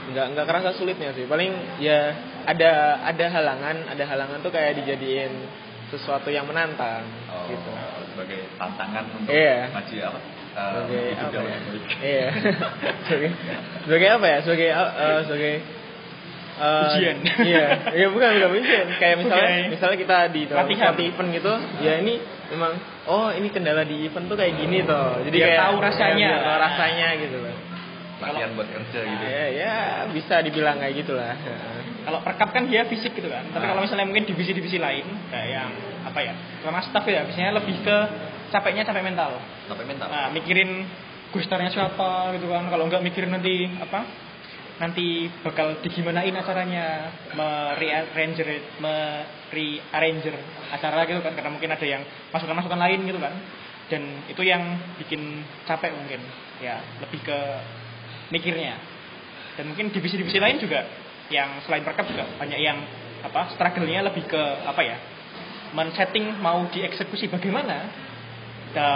nggak 0.09 0.25
nggak 0.31 0.45
kerasa 0.47 0.69
sulitnya 0.73 1.11
sih 1.11 1.27
paling 1.27 1.51
ya 1.77 2.15
ada 2.47 2.71
ada 3.03 3.25
halangan 3.29 3.77
ada 3.85 4.03
halangan 4.05 4.39
tuh 4.39 4.49
kayak 4.49 4.79
dijadiin 4.79 5.33
sesuatu 5.89 6.29
yang 6.29 6.45
menantang 6.45 7.03
Oh, 7.27 7.45
gitu 7.45 7.71
sebagai 8.09 8.47
tantangan 8.55 9.05
untuk 9.11 9.33
Iya. 9.33 9.69
maju 9.69 9.95
apa? 10.07 10.19
Sebagai 10.59 11.03
apa 11.15 11.39
ya? 11.39 11.57
Iya. 11.99 12.27
sebagai 13.07 13.29
sebagai 13.85 14.07
apa 14.09 14.25
ya? 14.25 14.37
Sebagai 14.41 14.67
eh, 14.69 15.19
sebagai 15.25 15.53
eh, 16.59 16.83
Ujian. 16.91 17.17
Iya, 17.39 17.65
iya 17.95 18.07
bukan 18.11 18.29
bukan 18.35 18.51
ujian. 18.57 18.87
Kayak 18.99 19.15
misalnya 19.23 19.47
Oke. 19.47 19.67
misalnya 19.71 19.97
kita 19.97 20.17
di 20.29 20.41
Latihan. 20.45 20.93
event 20.99 21.29
gitu, 21.31 21.53
ya 21.79 21.93
ini 22.03 22.13
memang 22.51 22.71
oh 23.07 23.31
ini 23.31 23.47
kendala 23.47 23.83
di 23.83 24.05
event 24.05 24.27
tuh 24.27 24.35
kayak 24.35 24.59
gini 24.59 24.83
toh. 24.83 25.23
Jadi 25.23 25.37
Biar 25.39 25.47
kayak 25.47 25.61
tahu 25.63 25.75
rasanya. 25.79 26.27
biar 26.29 26.43
tahu 26.43 26.57
rasanya 26.59 27.07
gitu 27.17 27.37
loh. 27.39 27.55
Latihan 28.19 28.51
buat 28.51 28.67
kerja 28.67 28.99
gitu. 28.99 29.23
Ya, 29.23 29.45
ya 29.47 29.73
bisa 30.11 30.43
dibilang 30.43 30.75
kayak 30.75 30.95
gitulah. 30.99 31.31
Kalau 32.03 32.19
perkap 32.19 32.51
kan 32.51 32.67
dia 32.67 32.83
fisik 32.83 33.15
gitu 33.15 33.31
kan. 33.31 33.47
Tapi 33.55 33.63
Ah. 33.63 33.69
kalau 33.71 33.81
misalnya 33.87 34.03
mungkin 34.03 34.27
divisi-divisi 34.27 34.75
lain 34.75 35.07
kayak 35.31 35.47
yang 35.47 35.71
apa 36.03 36.19
ya, 36.19 36.33
sama 36.59 36.83
staff 36.83 37.07
ya, 37.07 37.23
biasanya 37.23 37.55
lebih 37.55 37.79
ke 37.79 37.97
capeknya 38.49 38.83
capek 38.85 39.03
mental. 39.05 39.39
Sampai 39.69 39.85
mental. 39.85 40.07
Nah, 40.09 40.27
mikirin 40.33 40.85
gusternya 41.29 41.69
siapa 41.69 42.33
gitu 42.37 42.49
kan. 42.49 42.69
Kalau 42.69 42.85
nggak 42.89 43.01
mikirin 43.05 43.31
nanti 43.33 43.69
apa 43.79 44.05
nanti 44.79 45.27
bakal 45.43 45.83
digimanain 45.83 46.31
acaranya 46.39 47.11
merearrange 47.35 48.79
merearrange 48.79 50.31
acara 50.71 51.03
gitu 51.03 51.19
kan 51.19 51.35
karena 51.35 51.51
mungkin 51.51 51.67
ada 51.75 51.83
yang 51.83 51.99
masukan-masukan 52.31 52.79
lain 52.79 53.03
gitu 53.03 53.19
kan 53.19 53.35
dan 53.91 54.23
itu 54.31 54.39
yang 54.39 54.79
bikin 54.95 55.43
capek 55.67 55.91
mungkin 55.91 56.23
ya 56.63 56.79
lebih 57.03 57.19
ke 57.27 57.39
mikirnya 58.31 58.79
dan 59.59 59.67
mungkin 59.67 59.91
divisi-divisi 59.91 60.39
lain 60.39 60.63
juga 60.63 60.87
yang 61.27 61.59
selain 61.67 61.83
perkap 61.83 62.07
juga 62.07 62.23
banyak 62.39 62.59
yang 62.63 62.79
apa 63.19 63.51
struggle-nya 63.59 63.99
lebih 64.07 64.31
ke 64.31 64.41
apa 64.63 64.79
ya 64.79 64.97
men-setting 65.75 66.39
mau 66.39 66.63
dieksekusi 66.71 67.27
bagaimana 67.27 67.91
ke 68.69 68.89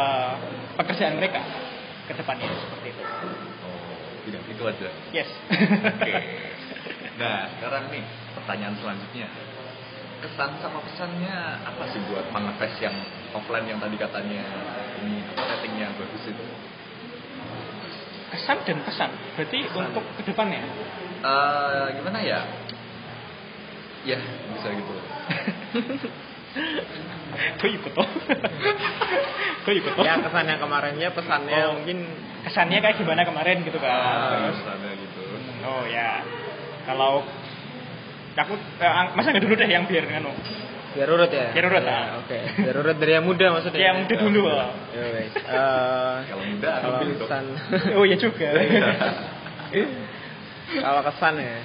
pekerjaan 0.78 1.18
mereka 1.18 1.42
ke 2.06 2.14
depannya 2.14 2.50
seperti 2.52 2.88
itu. 2.94 3.04
Oh, 3.64 3.96
tidak 4.28 4.42
itu 4.46 4.64
aja. 4.68 4.90
Yes. 5.14 5.30
Oke. 5.50 6.14
Nah, 7.14 7.46
sekarang 7.46 7.94
nih 7.94 8.02
pertanyaan 8.34 8.74
selanjutnya. 8.82 9.30
Kesan 10.26 10.58
sama 10.66 10.82
pesannya 10.82 11.62
apa 11.62 11.86
sih 11.94 12.02
buat 12.10 12.26
manifest 12.34 12.82
yang 12.82 12.96
offline 13.38 13.70
yang 13.70 13.78
tadi 13.78 13.94
katanya 14.02 14.42
ini 14.98 15.22
ratingnya 15.38 15.94
bagus 15.94 16.24
itu? 16.26 16.46
Kesan 18.34 18.66
dan 18.66 18.82
pesan. 18.82 19.14
Berarti 19.38 19.60
Kesan. 19.62 19.94
untuk 19.94 20.04
ke 20.18 20.22
depannya. 20.26 20.66
Eh, 21.22 21.86
gimana 22.02 22.20
ya? 22.26 22.40
Ya, 24.10 24.18
bisa 24.58 24.68
gitu. 24.74 24.94
Kok 27.60 27.66
ikut 27.68 27.92
toh? 27.98 28.08
Kok 29.64 29.74
ikut 29.74 29.94
toh? 29.96 30.04
ya 30.04 30.22
kesannya 30.22 30.56
kemarinnya 30.58 31.10
pesannya 31.12 31.60
Oh. 31.66 31.74
mungkin 31.78 31.98
Kesannya 32.44 32.78
kayak 32.78 33.00
gimana 33.00 33.24
kemarin 33.24 33.64
gitu 33.64 33.80
kan. 33.80 33.88
Ah, 33.90 34.52
sana 34.54 34.90
gitu. 34.94 35.20
oh 35.64 35.88
ya. 35.88 36.20
Kalau 36.84 37.24
aku 38.36 38.54
eh, 38.78 38.92
masa 39.14 39.32
nggak 39.32 39.42
dulu 39.42 39.56
deh 39.56 39.66
yang 39.66 39.86
biar 39.86 40.04
anu. 40.12 40.30
biar 40.94 41.10
urut 41.10 41.26
ya 41.28 41.50
Biar 41.50 41.66
urut, 41.66 41.82
Ya, 41.82 41.90
ah. 41.90 42.22
oke 42.22 42.38
biar 42.68 42.76
urut 42.78 42.98
dari 42.98 43.12
yang 43.14 43.26
muda 43.26 43.46
maksudnya 43.50 43.82
Yang 43.82 43.98
muda 43.98 44.16
dulu. 44.20 44.42
oh. 44.46 44.70
ya 44.94 45.04
guys 45.10 45.34
Eh, 45.34 46.16
Kalau 46.28 46.44
muda 46.46 46.70
kalau 46.78 46.98
kesan 47.02 47.46
Oh 47.98 48.04
ya 48.04 48.14
juga. 48.16 48.48
kalau 50.76 51.02
kesan 51.04 51.34
ya 51.40 51.58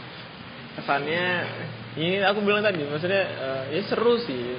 kesannya 0.76 1.24
ini 1.98 2.22
aku 2.22 2.40
bilang 2.40 2.62
tadi 2.62 2.80
maksudnya 2.84 3.22
eh, 3.26 3.62
ya 3.74 3.82
seru 3.84 4.16
sih 4.16 4.56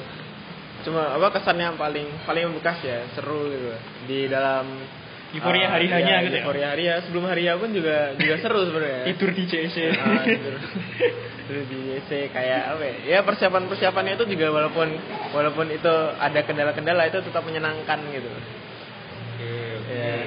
cuma 0.85 1.15
apa 1.15 1.27
kesannya 1.35 1.65
yang 1.73 1.77
paling 1.79 2.07
paling 2.23 2.43
membekas 2.49 2.79
ya 2.83 3.03
seru 3.15 3.51
gitu 3.51 3.69
di 4.07 4.19
dalam 4.31 4.65
Euforia 5.29 5.61
eh, 5.61 5.69
hari-hanya 5.69 6.15
ya, 6.21 6.25
gitu 6.25 6.35
ya? 6.35 6.41
euforia 6.41 6.67
hari 6.73 6.83
sebelum 7.05 7.25
hari 7.29 7.45
ya 7.45 7.53
pun 7.61 7.69
juga 7.69 8.17
juga 8.17 8.35
seru 8.41 8.65
sebenarnya 8.65 9.13
Tidur 9.13 9.29
di 9.37 9.43
JC. 9.45 9.75
Ah, 9.93 10.25
tidur. 10.25 10.55
Tidur 11.45 11.65
di 11.69 11.79
WC 11.93 12.33
kayak 12.33 12.61
apa 12.73 12.81
ya? 12.81 12.95
Ya 13.05 13.19
persiapan 13.21 13.69
persiapannya 13.69 14.17
itu 14.17 14.25
juga 14.25 14.49
walaupun 14.49 14.89
walaupun 15.33 15.69
itu 15.69 15.93
ada 16.17 16.39
kendala-kendala 16.41 17.09
itu 17.13 17.21
tetap 17.21 17.45
menyenangkan 17.45 17.99
gitu. 18.09 18.29
Oke. 18.29 19.53
Ya. 19.93 20.17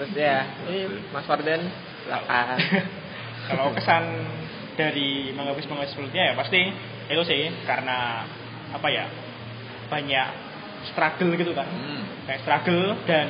Terus 0.00 0.10
ya, 0.16 0.36
ini 0.72 0.80
Mas 1.12 1.28
Farden 1.28 1.60
silakan. 2.08 2.56
Kalau 3.52 3.76
kesan 3.76 4.04
dari 4.80 5.36
menghabis 5.36 5.68
menghabis 5.68 5.92
ya 6.16 6.32
pasti 6.32 6.60
itu 7.12 7.22
sih 7.28 7.52
karena 7.68 8.24
apa 8.70 8.88
ya 8.88 9.04
banyak 9.86 10.28
struggle 10.86 11.32
gitu 11.34 11.52
kan 11.52 11.66
Hmm. 11.66 12.02
kayak 12.24 12.40
struggle 12.40 12.96
dan 13.04 13.26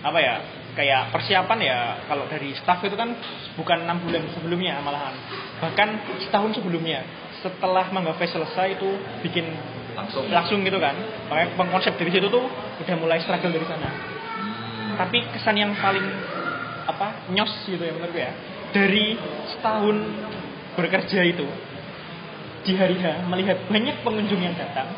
apa 0.00 0.18
ya 0.18 0.34
kayak 0.74 1.10
persiapan 1.10 1.58
ya 1.60 1.78
kalau 2.04 2.26
dari 2.26 2.50
staff 2.52 2.82
itu 2.82 2.94
kan 2.94 3.14
bukan 3.54 3.86
enam 3.86 4.02
bulan 4.02 4.26
sebelumnya 4.32 4.78
malahan 4.80 5.14
bahkan 5.58 5.88
setahun 6.18 6.58
sebelumnya 6.58 7.02
setelah 7.40 7.86
Mangga 7.88 8.14
Fest 8.14 8.34
selesai 8.34 8.74
itu 8.74 8.88
bikin 9.22 9.46
Langsung. 9.94 10.26
langsung 10.26 10.58
gitu 10.60 10.82
kan 10.82 10.98
makanya 11.30 11.54
konsep 11.70 11.94
dari 11.94 12.10
situ 12.10 12.26
tuh 12.26 12.42
udah 12.82 12.96
mulai 12.98 13.22
struggle 13.22 13.50
dari 13.50 13.62
sana 13.64 13.86
Hmm. 13.86 14.98
tapi 14.98 15.22
kesan 15.30 15.54
yang 15.54 15.70
paling 15.74 16.02
apa 16.84 17.30
nyos 17.30 17.64
gitu 17.64 17.78
ya 17.78 17.94
menurut 17.94 18.10
gue 18.10 18.20
ya 18.20 18.32
dari 18.70 19.14
setahun 19.48 19.96
bekerja 20.74 21.20
itu 21.24 21.46
di 22.64 22.72
hari 22.74 22.96
H 22.96 23.04
melihat 23.24 23.60
banyak 23.66 23.96
pengunjung 24.00 24.40
yang 24.40 24.54
datang 24.54 24.88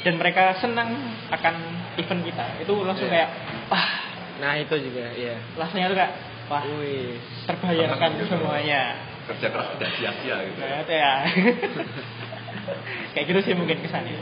dan 0.00 0.14
mereka 0.14 0.52
senang 0.54 0.92
akan 1.28 1.54
event 1.96 2.22
kita 2.22 2.44
itu 2.60 2.72
langsung 2.78 3.08
Iya. 3.08 3.14
kayak 3.14 3.30
wah 3.68 3.88
Nah, 4.34 4.58
itu 4.58 4.74
juga 4.82 5.14
ya. 5.14 5.38
rasanya 5.54 5.86
tuh 5.88 5.96
kayak 5.96 6.12
wah 6.46 6.62
Wih. 6.76 7.16
terbayarkan 7.46 8.08
gitu. 8.14 8.24
semuanya 8.30 8.82
Kerja 9.24 9.48
keras 9.48 9.72
tidak 9.72 9.90
sia-sia 9.94 10.36
gitu. 10.42 10.58
nah, 10.58 10.78
itu 10.80 10.92
ya 10.92 11.12
kayak 13.14 13.24
gitu 13.26 13.40
sih 13.42 13.54
mungkin 13.54 13.80
kesannya 13.80 14.18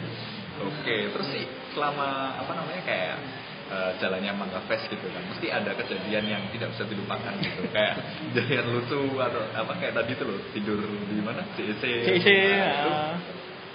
Oke, 0.62 1.11
terus 1.11 1.27
sih 1.27 1.43
selama 1.75 2.38
apa 2.38 2.53
namanya 2.55 2.83
kayak 2.87 3.19
eh, 3.73 3.91
jalannya 3.97 4.33
Mangga 4.37 4.61
Fest 4.69 4.93
gitu 4.93 5.09
kan, 5.09 5.25
mesti 5.25 5.49
ada 5.49 5.73
kejadian 5.73 6.25
yang 6.29 6.43
tidak 6.53 6.77
bisa 6.77 6.85
dilupakan 6.85 7.33
gitu, 7.41 7.65
kayak 7.73 7.97
kejadian 8.37 8.67
lucu 8.69 9.01
atau 9.17 9.43
apa 9.57 9.73
kayak 9.81 9.97
tadi 9.97 10.13
tuh 10.21 10.27
loh 10.29 10.39
tidur 10.53 10.79
di 10.85 11.23
mana? 11.25 11.41
CEC, 11.57 11.81
CIC 11.81 12.29
Nah, 12.53 12.69
itu 12.69 12.91
uh, 12.93 13.15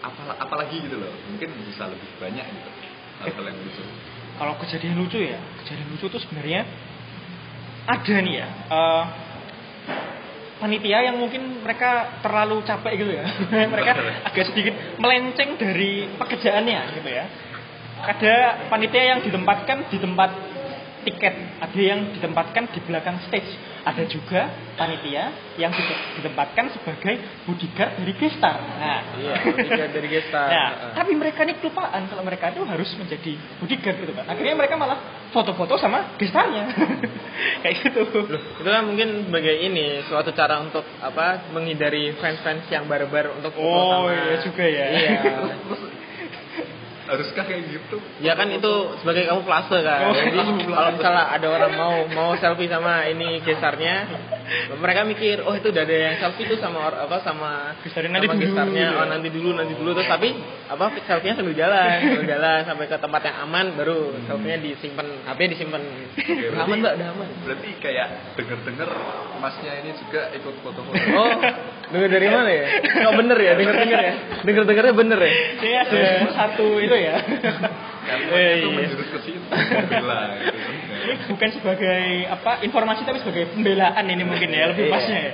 apa 0.05 0.21
apalagi 0.37 0.85
gitu 0.85 1.01
loh, 1.01 1.09
mungkin 1.25 1.49
bisa 1.65 1.89
lebih 1.89 2.09
banyak 2.21 2.45
gitu 2.45 2.69
hal-hal 3.17 3.45
yang 3.49 3.57
lucu. 3.57 3.83
kalau 4.37 4.53
kejadian 4.61 4.95
lucu 5.01 5.17
ya 5.17 5.41
kejadian 5.65 5.89
lucu 5.89 6.05
tuh 6.05 6.21
sebenarnya 6.21 6.61
ada 7.89 8.15
nih 8.21 8.35
ya 8.37 8.47
eh, 8.69 9.03
panitia 10.57 10.99
yang 11.05 11.17
mungkin 11.21 11.61
mereka 11.61 12.21
terlalu 12.25 12.65
capek 12.65 12.93
gitu 12.97 13.11
ya. 13.13 13.25
Mereka 13.73 13.91
agak 14.25 14.45
sedikit 14.51 14.73
melenceng 14.97 15.53
dari 15.61 16.09
pekerjaannya 16.17 16.79
gitu 16.97 17.09
ya 17.09 17.25
ada 17.99 18.33
panitia 18.67 19.03
yang 19.15 19.19
ditempatkan 19.21 19.89
di 19.89 19.97
tempat 19.97 20.29
tiket 21.03 21.33
ada 21.63 21.79
yang 21.79 22.11
ditempatkan 22.11 22.67
di 22.67 22.79
belakang 22.83 23.15
stage 23.23 23.47
ada 23.87 24.03
juga 24.03 24.51
panitia 24.75 25.31
yang 25.55 25.71
di- 25.71 25.99
ditempatkan 26.19 26.67
sebagai 26.75 27.15
bodyguard 27.47 27.95
dari 27.95 28.13
gestar 28.13 28.59
nah 28.75 28.99
Iya, 29.15 29.33
bodyguard 29.47 29.91
dari 29.95 30.07
gestar. 30.11 30.47
Nah, 30.51 30.69
tapi 30.91 31.15
mereka 31.15 31.47
ini 31.47 31.55
kelupaan 31.57 32.05
kalau 32.05 32.21
mereka 32.21 32.51
itu 32.51 32.59
harus 32.61 32.89
menjadi 32.99 33.33
bodyguard 33.57 33.97
gitu 34.03 34.13
kan. 34.13 34.25
Akhirnya 34.27 34.53
mereka 34.53 34.75
malah 34.75 34.99
foto-foto 35.31 35.79
sama 35.79 36.13
gestarnya. 36.19 36.69
Kayak 37.63 37.75
gitu. 37.81 38.01
Loh, 38.27 38.41
itu 38.59 38.67
kan 38.67 38.83
mungkin 38.83 39.31
sebagai 39.31 39.55
ini 39.57 40.03
suatu 40.05 40.35
cara 40.35 40.59
untuk 40.59 40.83
apa 40.99 41.49
menghindari 41.49 42.13
fans-fans 42.19 42.67
yang 42.67 42.85
barbar 42.85 43.31
untuk 43.33 43.55
foto 43.55 43.63
Oh, 43.63 44.05
sama 44.05 44.11
iya 44.13 44.35
juga 44.43 44.65
ya. 44.67 44.85
Iya. 44.91 45.15
Haruskah 47.07 47.43
kayak 47.47 47.63
gitu? 47.71 47.97
Ya 48.19 48.35
kan 48.35 48.51
itu 48.51 48.73
sebagai 48.99 49.31
kamuflase 49.31 49.79
kan. 49.79 50.11
Oh, 50.11 50.13
Jadi 50.13 50.35
kamuflase. 50.35 50.75
kalau 50.75 50.91
misalnya 50.99 51.25
ada 51.31 51.47
orang 51.47 51.71
mau 51.73 51.95
mau 52.11 52.29
selfie 52.35 52.67
sama 52.67 53.07
ini 53.07 53.39
gestarnya, 53.41 53.95
mereka 54.79 55.01
mikir, 55.03 55.43
oh 55.43 55.53
itu 55.55 55.67
udah 55.69 55.83
ada 55.83 55.97
yang 55.97 56.15
selfie 56.23 56.47
tuh 56.47 56.59
sama 56.59 56.87
apa 56.87 57.19
sama 57.23 57.75
Gestarnya 57.83 58.15
nanti 58.15 58.27
sama 58.31 58.35
dulu, 58.39 58.45
gestarnya, 58.47 58.87
gitu. 58.87 58.99
oh 58.99 59.05
nanti 59.11 59.29
dulu 59.33 59.49
nanti 59.55 59.73
dulu 59.75 59.89
terus 59.97 60.09
tapi 60.09 60.29
apa 60.71 60.85
selfie-nya 61.03 61.35
sambil 61.35 61.55
jalan, 61.55 61.97
sambil 61.99 62.27
jalan 62.35 62.59
sampai 62.63 62.85
ke 62.87 62.97
tempat 62.97 63.21
yang 63.27 63.37
aman 63.43 63.65
baru 63.75 63.97
selfie-nya 64.27 64.57
disimpan, 64.63 65.07
HP 65.27 65.39
disimpan. 65.51 65.81
Udah 66.17 66.61
aman 66.63 66.77
mbak, 66.79 66.93
udah 66.95 67.07
aman. 67.11 67.27
Berarti 67.43 67.69
kayak 67.83 68.07
denger-denger 68.39 68.89
masnya 69.43 69.71
ini 69.83 69.91
juga 69.99 70.21
ikut 70.31 70.55
foto-foto. 70.63 70.95
Oh, 71.17 71.31
denger 71.91 72.09
dari 72.09 72.27
mana 72.31 72.49
ya? 72.49 72.65
Oh 73.09 73.13
bener 73.19 73.37
ya, 73.39 73.53
denger 73.59 73.75
denger 73.75 73.99
ya, 73.99 74.13
denger 74.47 74.63
dengernya 74.63 74.93
bener 74.95 75.19
ya. 75.19 75.33
Ini 75.59 75.75
ada 75.83 76.01
satu 76.31 76.67
itu 76.79 76.95
ya. 76.95 77.15
Karena 78.07 78.27
Eh, 78.31 78.51
itu 78.55 78.67
iya. 78.67 78.75
menjurus 78.79 79.07
ke 79.11 79.19
situ, 79.19 79.39
bela 79.91 80.19
gitu. 80.39 80.57
Ini 80.97 81.13
bukan 81.27 81.49
sebagai 81.53 82.03
apa 82.29 82.51
informasi 82.61 83.01
tapi 83.03 83.19
sebagai 83.19 83.51
pembelaan 83.51 84.05
ini 84.05 84.23
mungkin 84.23 84.47
ya 84.49 84.71
lebih 84.71 84.87
Iya. 84.87 84.93
pasnya 84.95 85.19
ya. 85.19 85.33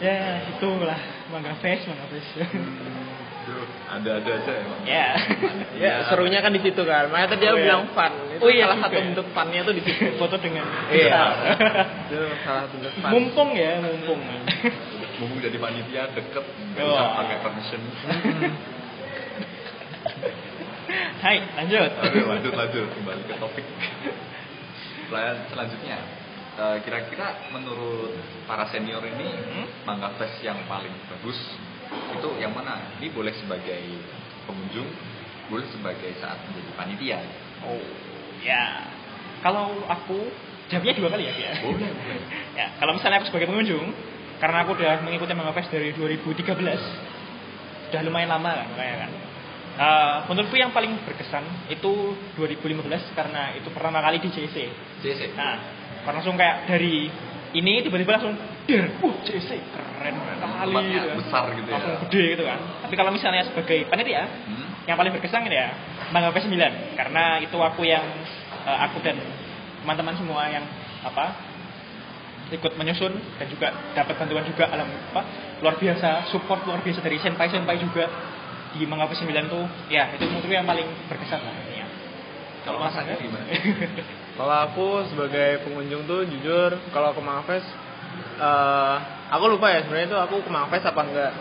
ya 0.00 0.18
itulah 0.50 1.00
mangga 1.30 1.54
face 1.60 1.84
mangga 1.86 2.06
face. 2.10 2.42
Duh, 3.40 3.66
ada-ada 3.88 4.30
aja 4.36 4.52
emang. 4.52 4.80
ya. 4.84 5.08
Ya, 5.80 5.92
serunya 6.06 6.38
kan 6.38 6.52
di 6.52 6.60
situ 6.60 6.82
kan. 6.84 7.08
Makanya 7.08 7.28
tadi 7.30 7.40
dia 7.40 7.50
Oh, 7.50 7.56
iya. 7.56 7.64
bilang 7.64 7.82
fun. 7.90 8.12
Itu 8.30 8.42
Oh, 8.42 8.50
iya 8.52 8.64
salah 8.68 8.78
satu 8.84 8.94
ya. 8.94 9.02
bentuk 9.08 9.26
funnya 9.32 9.60
tuh 9.64 9.74
di 9.74 9.82
situ. 9.82 10.04
Foto 10.18 10.36
dengan 10.36 10.66
Iya. 10.90 11.20
itu 12.04 12.18
salah 12.44 12.60
satu 12.68 12.74
bentuk 12.78 12.92
fun. 13.00 13.10
mumpung 13.10 13.50
ya 13.56 13.80
mumpung. 13.80 14.20
Mumpung 15.18 15.38
jadi 15.40 15.56
panitia 15.56 16.02
deket, 16.12 16.44
nggak 16.44 16.84
Oh. 16.84 16.92
usah 16.94 17.06
pakai 17.16 17.36
permission. 17.40 17.80
Hai 21.20 21.36
lanjut. 21.56 21.90
Oke, 22.00 22.20
lanjut 22.24 22.52
lanjut 22.56 22.86
kembali 22.96 23.22
ke 23.28 23.34
topik. 23.36 23.66
Selan- 25.10 25.44
Selanjutnya, 25.52 25.98
eh, 26.56 26.76
kira-kira 26.80 27.50
menurut 27.52 28.16
para 28.48 28.64
senior 28.72 29.04
ini 29.04 29.28
Hmm? 29.28 29.66
Mangga 29.84 30.16
Fest 30.16 30.40
yang 30.40 30.56
paling 30.64 30.92
bagus 31.12 31.36
itu 31.90 32.28
yang 32.40 32.56
mana? 32.56 32.96
Ini 33.02 33.12
boleh 33.12 33.34
sebagai 33.36 33.82
pengunjung, 34.48 34.88
boleh 35.52 35.66
sebagai 35.68 36.10
saat 36.18 36.40
menjadi 36.48 36.70
panitia. 36.74 37.18
Oh, 37.66 37.82
ya. 38.40 38.88
Kalau 39.40 39.72
aku 39.88 40.48
Jawabnya 40.70 40.94
dua 40.94 41.10
kali 41.10 41.26
ya, 41.26 41.34
ya. 41.34 41.52
Boleh, 41.66 41.90
boleh. 41.90 42.22
Ya, 42.60 42.70
kalau 42.78 42.94
misalnya 42.94 43.18
aku 43.18 43.34
sebagai 43.34 43.50
pengunjung, 43.50 43.90
karena 44.38 44.62
aku 44.62 44.78
udah 44.78 45.02
mengikuti 45.02 45.34
Manga 45.34 45.50
Fest 45.50 45.66
dari 45.74 45.90
2013, 45.90 46.78
udah 47.90 48.00
lumayan 48.06 48.30
lama 48.30 48.54
kan, 48.54 48.68
kayak 48.78 48.96
kan. 49.02 49.10
Eh, 49.80 50.16
menurutku 50.28 50.58
yang 50.58 50.74
paling 50.74 50.92
berkesan 51.06 51.70
itu 51.72 52.12
2015 52.36 53.16
karena 53.16 53.54
itu 53.56 53.70
pertama 53.72 54.02
kali 54.04 54.20
di 54.20 54.28
JC. 54.28 54.56
CC. 55.00 55.32
Nah, 55.38 55.56
karena 56.04 56.20
langsung 56.20 56.36
kayak 56.36 56.68
dari 56.68 57.08
ini 57.56 57.82
tiba-tiba 57.82 58.20
langsung 58.20 58.36
der, 58.68 58.92
uh 59.00 59.14
JC 59.24 59.56
keren 59.72 60.14
kali 60.20 60.74
gitu 60.92 61.06
kan. 61.08 61.16
besar 61.16 61.44
gitu 61.56 61.68
ya. 61.70 61.74
Langsung 61.80 61.96
gede 62.06 62.22
gitu 62.36 62.44
kan. 62.44 62.58
Tapi 62.84 62.94
kalau 62.98 63.10
misalnya 63.14 63.42
sebagai 63.48 63.78
panitia, 63.88 64.22
Hmm. 64.26 64.66
yang 64.84 64.96
paling 65.00 65.12
berkesan 65.16 65.48
ya 65.48 65.70
Manga 66.10 66.34
Fest 66.34 66.50
9 66.50 66.98
karena 66.98 67.38
itu 67.40 67.56
aku 67.56 67.86
yang 67.86 68.04
eh, 68.66 68.78
aku 68.90 69.00
dan 69.00 69.16
teman-teman 69.80 70.12
semua 70.18 70.44
yang 70.50 70.64
apa 71.00 71.32
ikut 72.50 72.74
menyusun 72.74 73.14
dan 73.38 73.46
juga 73.46 73.72
dapat 73.94 74.18
bantuan 74.18 74.42
juga 74.44 74.66
alam 74.68 74.90
apa 75.14 75.22
luar 75.62 75.78
biasa 75.78 76.28
support 76.34 76.66
luar 76.66 76.82
biasa 76.82 76.98
dari 77.00 77.16
senpai 77.22 77.46
senpai 77.48 77.78
juga 77.78 78.10
di 78.78 78.84
Fest 78.86 79.22
9 79.26 79.50
tuh 79.50 79.64
ya 79.90 80.14
itu 80.14 80.24
menurutku 80.30 80.52
yang 80.52 80.66
paling 80.68 80.86
berkesan 81.10 81.40
lah 81.42 81.54
ya. 81.70 81.86
Kalau 82.60 82.78
Mas 82.78 82.92
masanya 82.92 83.16
Angga? 83.16 83.24
gimana? 83.24 83.46
Kalau 84.38 84.56
aku 84.68 84.86
sebagai 85.12 85.64
pengunjung 85.68 86.08
tuh 86.08 86.24
jujur 86.24 86.72
kalau 86.92 87.12
ke 87.12 87.20
Mangfest 87.20 87.68
eh 88.40 88.96
aku 89.30 89.44
lupa 89.46 89.70
ya 89.70 89.84
sebenarnya 89.86 90.08
itu 90.10 90.18
aku 90.18 90.34
ke 90.42 90.50
apa 90.82 91.00
enggak. 91.06 91.32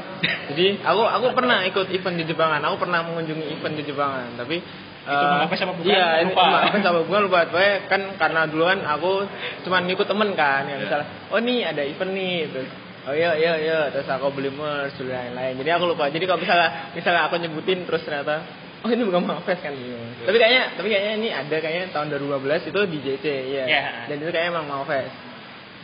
Jadi 0.52 0.84
aku 0.84 1.02
aku 1.08 1.26
pernah 1.34 1.64
ikut 1.66 1.88
event 1.90 2.16
di 2.20 2.26
Jepangan, 2.28 2.62
aku 2.66 2.76
pernah 2.86 3.00
mengunjungi 3.08 3.46
event 3.56 3.76
di 3.80 3.84
Jepangan, 3.88 4.36
tapi 4.36 4.58
Itu 5.00 5.16
eh, 5.16 5.42
apa 5.48 5.54
bukan? 5.74 5.90
Iya, 5.90 6.22
Lupa. 6.28 6.70
Apa 6.70 7.02
bukan 7.08 7.22
lupa. 7.26 7.40
Pokoknya 7.50 7.76
kan 7.90 8.02
karena 8.20 8.42
duluan 8.46 8.84
aku 8.86 9.26
cuman 9.66 9.88
ngikut 9.90 10.06
temen 10.06 10.36
kan, 10.38 10.70
ya 10.70 10.76
Iya. 10.76 10.84
misalnya, 10.86 11.08
oh 11.34 11.40
nih 11.42 11.60
ada 11.66 11.82
event 11.82 12.12
nih, 12.14 12.36
terus 12.52 12.70
oh 13.10 13.16
iya 13.18 13.34
iya 13.34 13.54
iya, 13.58 13.80
terus 13.90 14.06
aku 14.06 14.30
beli 14.30 14.54
merch 14.54 15.02
dan 15.02 15.34
lain-lain. 15.34 15.58
Jadi 15.58 15.70
aku 15.74 15.84
lupa. 15.90 16.14
Jadi 16.14 16.30
kalau 16.30 16.38
misalnya 16.38 16.94
misalnya 16.94 17.22
aku 17.26 17.36
nyebutin 17.42 17.90
terus 17.90 18.06
ternyata 18.06 18.46
oh 18.86 18.90
ini 18.90 19.04
bukan 19.04 19.24
Mangfest 19.26 19.62
kan 19.66 19.74
gitu. 19.76 19.98
Tapi 20.24 20.38
kayaknya 20.40 20.64
tapi 20.78 20.88
kayaknya 20.88 21.14
ini 21.20 21.30
ada 21.34 21.56
kayaknya 21.60 21.86
tahun 21.92 22.08
2015 22.16 22.70
itu 22.72 22.80
di 22.88 22.98
JC 23.04 23.26
iya. 23.26 23.64
Iya. 23.66 23.82
Dan 24.08 24.16
itu 24.24 24.30
kayaknya 24.32 24.52
emang 24.56 24.68
Mangfest. 24.70 25.16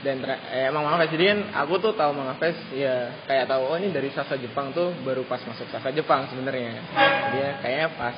Dan 0.05 0.21
eh, 0.21 0.69
emang 0.69 0.83
Mangfest 0.87 1.11
jadi 1.17 1.25
kan 1.33 1.39
aku 1.65 1.73
tuh 1.81 1.91
tahu 1.97 2.11
Mangfest 2.15 2.61
ya 2.71 3.25
kayak 3.27 3.49
tahu 3.49 3.61
oh 3.67 3.77
ini 3.81 3.89
dari 3.91 4.13
Sasa 4.13 4.37
Jepang 4.39 4.71
tuh 4.71 4.95
baru 5.03 5.25
pas 5.27 5.41
masuk 5.43 5.67
Sasa 5.73 5.89
Jepang 5.91 6.29
sebenarnya. 6.31 6.77
Jadi 6.93 7.37
ya, 7.41 7.49
kayaknya 7.59 7.87
pas 7.99 8.15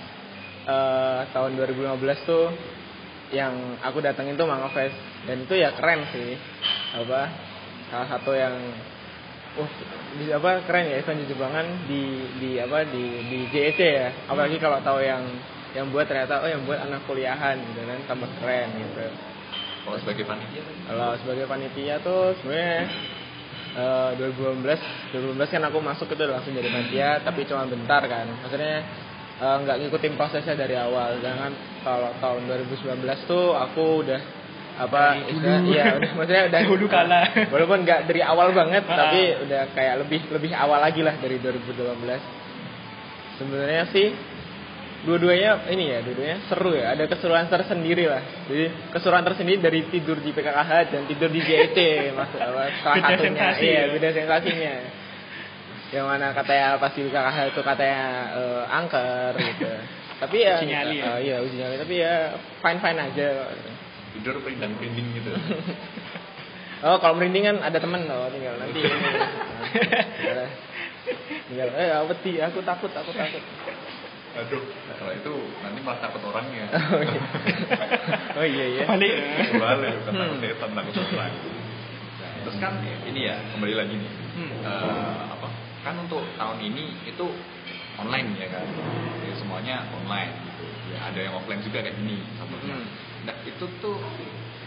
eh, 0.68 1.20
tahun 1.34 1.52
2015 1.58 2.30
tuh 2.30 2.46
yang 3.34 3.82
aku 3.84 4.00
datengin 4.00 4.38
tuh 4.38 4.48
Mangfest 4.48 4.96
dan 5.26 5.42
itu 5.42 5.54
ya 5.58 5.74
keren 5.74 6.06
sih. 6.14 6.38
Apa 7.02 7.22
salah 7.88 8.08
satu 8.14 8.36
yang 8.36 8.56
uh 9.58 9.72
di 10.18 10.34
apa 10.34 10.66
keren 10.66 10.90
ya 10.90 10.98
event 10.98 11.20
di 11.22 11.26
Jepangan 11.30 11.66
di 11.86 12.04
di 12.42 12.52
apa 12.58 12.88
di 12.90 13.06
di 13.30 13.40
JEC 13.54 13.80
ya. 13.80 14.10
Apalagi 14.26 14.58
kalau 14.58 14.82
tahu 14.82 15.00
yang 15.06 15.24
yang 15.78 15.94
buat 15.94 16.10
ternyata 16.10 16.42
oh 16.42 16.50
yang 16.50 16.66
buat 16.66 16.82
anak 16.82 17.06
kuliahan 17.06 17.60
gitu 17.62 17.86
kan 17.86 18.00
tambah 18.10 18.30
keren 18.42 18.70
gitu. 18.82 19.06
Kalau 19.86 19.98
sebagai 20.02 20.26
panitia 20.26 20.62
kalau 20.90 21.10
sebagai 21.22 21.46
panitia 21.46 21.96
tuh 22.02 22.34
sebenarnya 22.42 22.82
eh, 23.78 24.10
2015 24.20 25.38
2015 25.38 25.54
kan 25.54 25.64
aku 25.70 25.78
masuk 25.80 26.08
itu 26.12 26.24
langsung 26.26 26.52
jadi 26.58 26.70
panitia 26.74 27.10
tapi 27.22 27.46
cuma 27.46 27.70
bentar 27.70 28.02
kan. 28.10 28.26
Maksudnya 28.42 28.76
eh, 29.38 29.56
nggak 29.64 29.78
ngikutin 29.86 30.14
prosesnya 30.18 30.58
dari 30.58 30.74
awal. 30.74 31.22
Jangan 31.22 31.52
kalau 31.86 32.10
tahun 32.18 32.50
2019 32.50 33.06
tuh 33.30 33.54
aku 33.54 34.02
udah 34.02 34.37
apa 34.78 35.02
istilah- 35.26 35.60
dulu. 35.60 35.74
iya 35.74 35.86
udah 35.96 36.12
maksudnya 36.14 36.44
udah 36.50 36.60
Dahulu 36.60 36.86
kala. 36.88 37.22
walaupun 37.50 37.80
nggak 37.82 38.00
dari 38.06 38.22
awal 38.22 38.48
banget 38.52 38.84
Ah. 38.86 38.98
tapi 39.00 39.20
udah 39.42 39.62
kayak 39.74 39.96
lebih 40.02 40.22
lebih 40.30 40.52
awal 40.54 40.78
lagi 40.78 41.02
lah 41.02 41.18
dari 41.18 41.38
2018 41.38 42.22
sebenarnya 43.38 43.84
sih 43.90 44.08
dua-duanya 45.00 45.70
ini 45.70 45.94
ya 45.94 46.00
dua-duanya 46.02 46.38
seru 46.46 46.74
ya 46.74 46.92
ada 46.92 47.06
keseruan 47.06 47.46
tersendiri 47.46 48.06
lah 48.06 48.22
jadi 48.46 48.66
keseruan 48.92 49.22
tersendiri 49.24 49.58
dari 49.60 49.86
tidur 49.88 50.18
di 50.18 50.30
PKKH 50.30 50.72
dan 50.90 51.02
tidur 51.06 51.30
di 51.30 51.40
JET 51.40 51.78
maksud 52.18 52.40
apa 52.40 52.62
salah 52.82 52.98
satunya 53.04 53.50
iya 53.58 53.74
ya. 53.80 53.94
beda 53.94 54.10
sensasinya 54.12 54.74
yang 55.88 56.04
mana 56.04 56.34
katanya 56.34 56.76
pas 56.76 56.92
di 56.92 57.02
PKKH 57.02 57.38
itu 57.48 57.62
katanya 57.62 58.02
eh, 58.36 58.64
angker 58.68 59.32
gitu 59.38 59.70
tapi 60.22 60.38
ya 60.40 60.58
Uji 60.58 60.66
nyali 60.68 60.96
ya? 60.98 61.06
eh, 61.08 61.18
iya 61.24 61.36
uji 61.40 61.56
nyali 61.56 61.76
tapi 61.78 61.96
ya 61.96 62.14
fine 62.60 62.80
fine 62.80 63.00
aja 63.00 63.28
Tidur 64.16 64.40
perindang 64.46 64.78
perinding 64.78 65.08
gitu. 65.18 65.32
Oh, 66.78 67.02
kalau 67.02 67.18
merinding 67.18 67.42
kan 67.42 67.58
ada 67.66 67.82
temen 67.82 68.06
loh, 68.06 68.30
tinggal 68.30 68.54
nanti. 68.62 68.86
Nah, 70.38 70.50
tinggal, 71.50 71.70
eh 71.74 71.90
apa 71.90 72.14
sih? 72.22 72.38
Aku 72.38 72.62
takut, 72.62 72.94
aku 72.94 73.10
takut. 73.18 73.42
Aduh, 74.38 74.62
kalau 75.02 75.14
itu 75.18 75.34
nanti 75.66 75.80
malah 75.82 75.98
takut 76.06 76.22
orangnya. 76.30 76.70
Oh 78.38 78.46
iya, 78.46 78.46
oh, 78.46 78.46
iya 78.46 78.66
ya. 78.78 78.86
Balik. 78.86 79.14
Balik, 79.58 79.94
bukan 80.06 80.14
Hmm. 80.14 80.22
takut 80.22 80.38
setan, 80.46 80.70
takut 80.78 80.94
orang. 81.18 81.34
Nah, 82.22 82.32
terus 82.46 82.58
kan 82.62 82.74
ini 82.86 83.20
ya, 83.26 83.36
kembali 83.58 83.74
lagi 83.74 83.94
nih. 83.98 84.12
Hmm. 84.38 84.52
Eh, 84.62 85.18
apa? 85.34 85.48
Kan 85.82 85.96
untuk 86.06 86.22
tahun 86.38 86.62
ini 86.62 87.10
itu 87.10 87.26
online 87.98 88.38
ya 88.38 88.48
kan. 88.54 88.66
Jadi 89.26 89.34
semuanya 89.42 89.90
online 89.98 90.30
gitu. 90.46 90.66
Ya, 90.94 91.10
ada 91.10 91.20
yang 91.26 91.34
offline 91.34 91.66
juga 91.66 91.82
kayak 91.82 91.98
gini. 91.98 92.22
Hmm. 92.22 92.86
Nah, 93.28 93.36
itu 93.44 93.66
tuh 93.84 94.00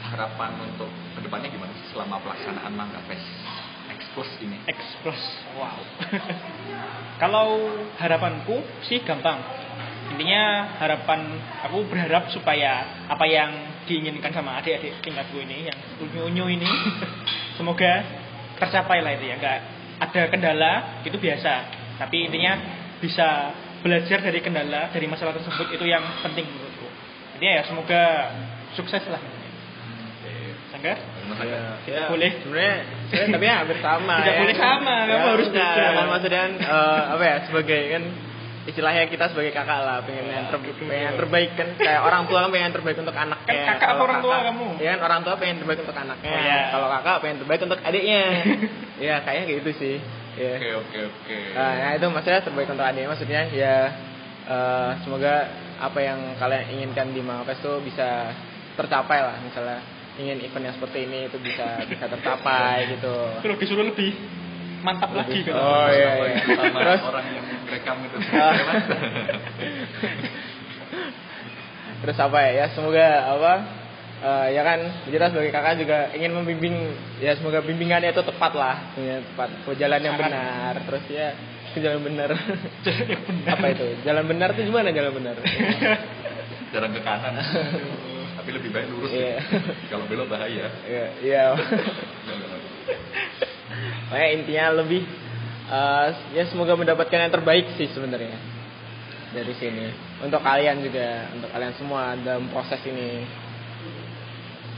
harapan 0.05 0.53
untuk 0.69 0.93
ke 1.17 1.21
depannya 1.25 1.49
gimana 1.49 1.73
sih 1.81 1.97
selama 1.97 2.21
pelaksanaan 2.21 2.73
Mangga 2.77 3.01
Fest 3.09 3.25
Expose 3.91 4.33
ini? 4.45 4.59
Explos. 4.69 5.23
Wow. 5.57 5.81
Kalau 7.23 7.73
harapanku 7.99 8.61
sih 8.87 9.03
gampang. 9.03 9.41
Intinya 10.11 10.77
harapan 10.83 11.39
aku 11.63 11.87
berharap 11.87 12.29
supaya 12.35 13.07
apa 13.07 13.25
yang 13.25 13.51
diinginkan 13.87 14.35
sama 14.35 14.59
adik-adik 14.59 14.99
tingkatku 15.03 15.39
ini 15.39 15.71
yang 15.71 15.79
unyu-unyu 16.03 16.45
ini 16.61 16.69
semoga 17.59 18.03
tercapai 18.59 19.01
lah 19.01 19.15
itu 19.15 19.25
ya. 19.31 19.37
Enggak 19.39 19.59
ada 20.01 20.23
kendala 20.33 20.73
itu 21.07 21.17
biasa. 21.21 21.53
Tapi 22.01 22.27
intinya 22.27 22.53
bisa 22.99 23.53
belajar 23.81 24.21
dari 24.21 24.41
kendala 24.41 24.93
dari 24.93 25.07
masalah 25.09 25.37
tersebut 25.37 25.77
itu 25.77 25.85
yang 25.87 26.03
penting 26.25 26.49
menurutku. 26.49 26.89
Intinya 27.37 27.53
ya 27.61 27.63
semoga 27.69 28.03
sukses 28.73 29.03
lah. 29.07 29.23
Sangga? 30.71 30.95
Mas 31.27 31.39
Aga? 31.43 31.59
Ya, 31.85 32.07
Boleh. 32.07 32.31
Sebenarnya, 32.41 32.75
sebenarnya 33.11 33.29
tapi 33.35 33.45
ya 33.45 33.55
hampir 33.59 33.79
sama. 33.83 34.15
Tidak 34.23 34.37
boleh 34.39 34.57
sama, 34.57 34.95
kamu 35.05 35.27
harus 35.35 35.49
beda. 35.51 35.69
Kan 35.91 36.07
maksudnya 36.09 36.43
eh, 36.57 37.03
apa 37.11 37.23
ya 37.23 37.37
sebagai 37.45 37.81
kan 37.91 38.03
istilahnya 38.61 39.03
kita 39.09 39.25
sebagai 39.33 39.51
kakak 39.51 39.81
lah 39.83 40.05
pengen 40.05 40.31
yang, 40.31 40.47
ter- 40.47 40.61
pengen 40.79 41.05
yang 41.11 41.17
terbaik 41.17 41.51
kan 41.57 41.69
kayak 41.75 42.05
orang 42.05 42.29
tua 42.29 42.45
kan 42.45 42.51
pengen 42.53 42.65
yang 42.71 42.77
terbaik 42.77 42.99
untuk 43.01 43.17
anaknya 43.17 43.51
Kan 43.57 43.67
kakak 43.67 43.89
Kalau 43.89 44.05
orang 44.05 44.21
tua 44.21 44.37
kamu? 44.47 44.67
ya 44.79 44.89
kan 44.93 45.01
orang 45.01 45.21
tua 45.25 45.35
pengen 45.41 45.57
terbaik 45.59 45.81
untuk 45.81 45.97
anaknya 45.97 46.31
Oh, 46.31 46.39
iya. 46.39 46.59
kalau 46.69 46.87
kakak 46.93 47.17
pengen 47.19 47.37
terbaik 47.41 47.61
untuk 47.65 47.81
adiknya 47.81 48.23
ya 49.09 49.15
kayaknya 49.25 49.45
kayak 49.49 49.59
gitu 49.65 49.71
sih 49.75 49.97
ya 50.37 50.53
Oke, 50.61 50.71
oke, 50.77 50.99
oke. 51.03 51.37
Nah, 51.57 51.73
ya 51.75 51.89
itu 51.99 52.07
maksudnya 52.13 52.41
terbaik 52.45 52.69
untuk 52.69 52.85
adiknya 52.85 53.09
maksudnya 53.09 53.41
ya 53.49 53.77
eh, 54.45 54.91
semoga 55.03 55.35
apa 55.81 55.99
yang 55.99 56.19
kalian 56.37 56.65
inginkan 56.71 57.07
di 57.11 57.25
Mangapes 57.25 57.59
tuh 57.59 57.81
bisa 57.81 58.29
tercapai 58.81 59.19
lah 59.21 59.37
misalnya 59.45 59.79
ingin 60.17 60.41
event 60.41 60.65
yang 60.69 60.75
seperti 60.77 60.99
ini 61.05 61.29
itu 61.29 61.37
bisa 61.41 61.85
bisa 61.85 62.05
tercapai 62.09 62.77
gitu. 62.97 63.15
Kalau 63.41 63.57
disuruh 63.61 63.87
lebih 63.89 64.13
mantap 64.81 65.13
lagi 65.13 65.45
kan. 65.45 65.53
Oh 65.57 65.89
iya 65.93 66.11
iya. 66.25 66.37
Sama 66.57 66.79
Terus 66.81 67.03
orang 67.05 67.27
yang 67.37 67.47
rekam 67.69 67.97
itu. 68.05 68.17
Ah. 68.33 68.55
terus 72.01 72.17
apa 72.17 72.39
ya? 72.49 72.51
Ya 72.65 72.67
semoga 72.73 73.07
apa 73.29 73.53
eh, 74.25 74.47
ya 74.57 74.63
kan 74.65 74.81
jelas 75.13 75.31
sebagai 75.33 75.53
kakak 75.53 75.81
juga 75.81 75.99
ingin 76.17 76.33
membimbing 76.33 76.77
ya 77.21 77.37
semoga 77.37 77.61
bimbingannya 77.61 78.13
itu 78.13 78.25
tepat 78.25 78.53
lah 78.57 78.77
ya, 78.97 79.21
tepat 79.21 79.49
ke 79.69 79.71
jalan 79.77 80.01
yang 80.01 80.17
benar 80.17 80.75
terus 80.85 81.05
ya 81.13 81.37
ke 81.71 81.79
jalan 81.79 82.01
benar 82.03 82.35
Yang 82.85 83.21
benar. 83.31 83.53
apa 83.55 83.67
itu 83.71 83.87
jalan 84.03 84.25
benar 84.27 84.49
itu 84.57 84.63
gimana 84.67 84.89
jalan 84.91 85.13
benar 85.15 85.37
Jalan 86.71 86.91
ke 86.95 87.01
kanan. 87.03 87.35
Tapi 88.51 88.59
lebih 88.59 88.75
baik 88.75 88.89
lurus. 88.91 89.11
Iya. 89.15 89.39
ya. 89.39 89.63
Kalau 89.87 90.05
belok 90.11 90.27
bahaya. 90.27 90.67
Iya, 90.83 91.07
iya. 91.23 91.45
Makanya 94.11 94.29
intinya 94.35 94.83
lebih 94.83 95.07
eh, 95.71 96.07
ya 96.35 96.43
semoga 96.51 96.75
mendapatkan 96.75 97.15
yang 97.15 97.31
terbaik 97.31 97.71
sih 97.79 97.87
sebenarnya 97.95 98.35
dari 99.31 99.55
sini 99.55 99.95
untuk 100.27 100.43
kalian 100.43 100.83
juga 100.83 101.31
untuk 101.31 101.47
kalian 101.55 101.71
semua 101.79 102.19
dalam 102.19 102.51
proses 102.51 102.83
ini. 102.83 103.23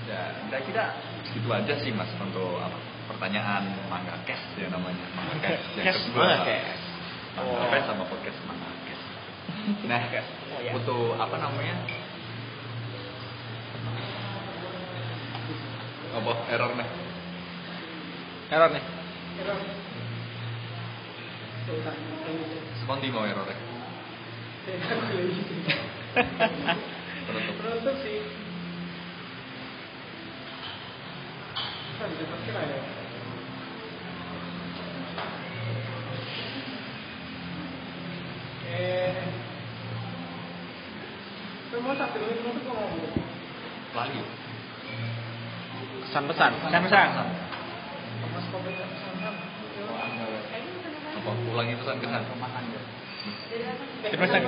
Ya, 0.05 0.37
kira-kira 0.45 0.93
segitu 1.25 1.49
aja 1.49 1.73
sih 1.81 1.89
mas 1.97 2.13
untuk 2.21 2.61
apa, 2.61 2.77
pertanyaan 3.09 3.65
mangga 3.89 4.21
cash 4.29 4.45
ya 4.61 4.69
namanya 4.69 5.09
mangga 5.17 5.41
cash 5.41 5.65
yang 5.81 5.89
Cash, 5.89 6.05
kedua 6.05 6.21
Mangga 6.21 6.45
Cash. 6.45 6.83
mangga 7.41 7.65
Oh. 7.81 7.85
sama 7.89 8.05
podcast 8.13 8.37
mangga 8.45 8.69
cash 8.85 9.05
nah 9.89 10.05
Oh, 10.53 10.61
ya. 10.61 10.77
untuk 10.77 11.17
apa 11.17 11.37
namanya 11.41 11.81
Apa 16.13 16.33
error 16.53 16.71
nih? 16.77 16.89
Error 18.53 18.71
nih. 18.75 18.85
Sekondi 22.83 23.09
mau 23.09 23.25
error 23.25 23.47
nih. 23.49 23.59
Penutup. 27.27 27.55
Penutup 27.63 27.97
sih. 28.03 28.21
Pesan-pesan. 46.13 46.53
Pesan-pesan. 46.61 47.09
Mas 48.37 48.45
komen 48.53 48.73
sama 48.77 49.33
Apa? 51.17 51.31
Ulangi 51.57 51.73
pesan 51.81 51.97
kesan. 52.05 52.21
Terpesan. 54.05 54.41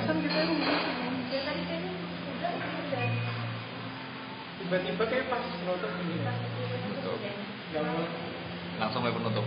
Tiba-tiba 4.61 5.03
kayak 5.09 5.25
pas 5.25 5.41
penutup. 5.41 5.89
Langsung 8.77 9.01
mulai 9.01 9.17
penutup. 9.17 9.45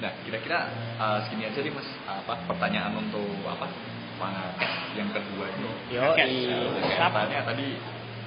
Nah, 0.00 0.12
kira-kira 0.24 0.58
uh, 0.96 1.20
segini 1.28 1.44
aja 1.44 1.60
nih 1.60 1.76
mas. 1.76 1.84
Apa 2.08 2.40
pertanyaan 2.48 2.96
untuk 2.96 3.28
apa? 3.44 3.68
Pangaket 4.20 4.72
yang 5.00 5.08
kedua 5.16 5.46
ini. 5.48 5.70
Yo, 5.96 6.04
Oke. 6.12 6.24
Katanya 6.92 7.40
tadi 7.48 7.68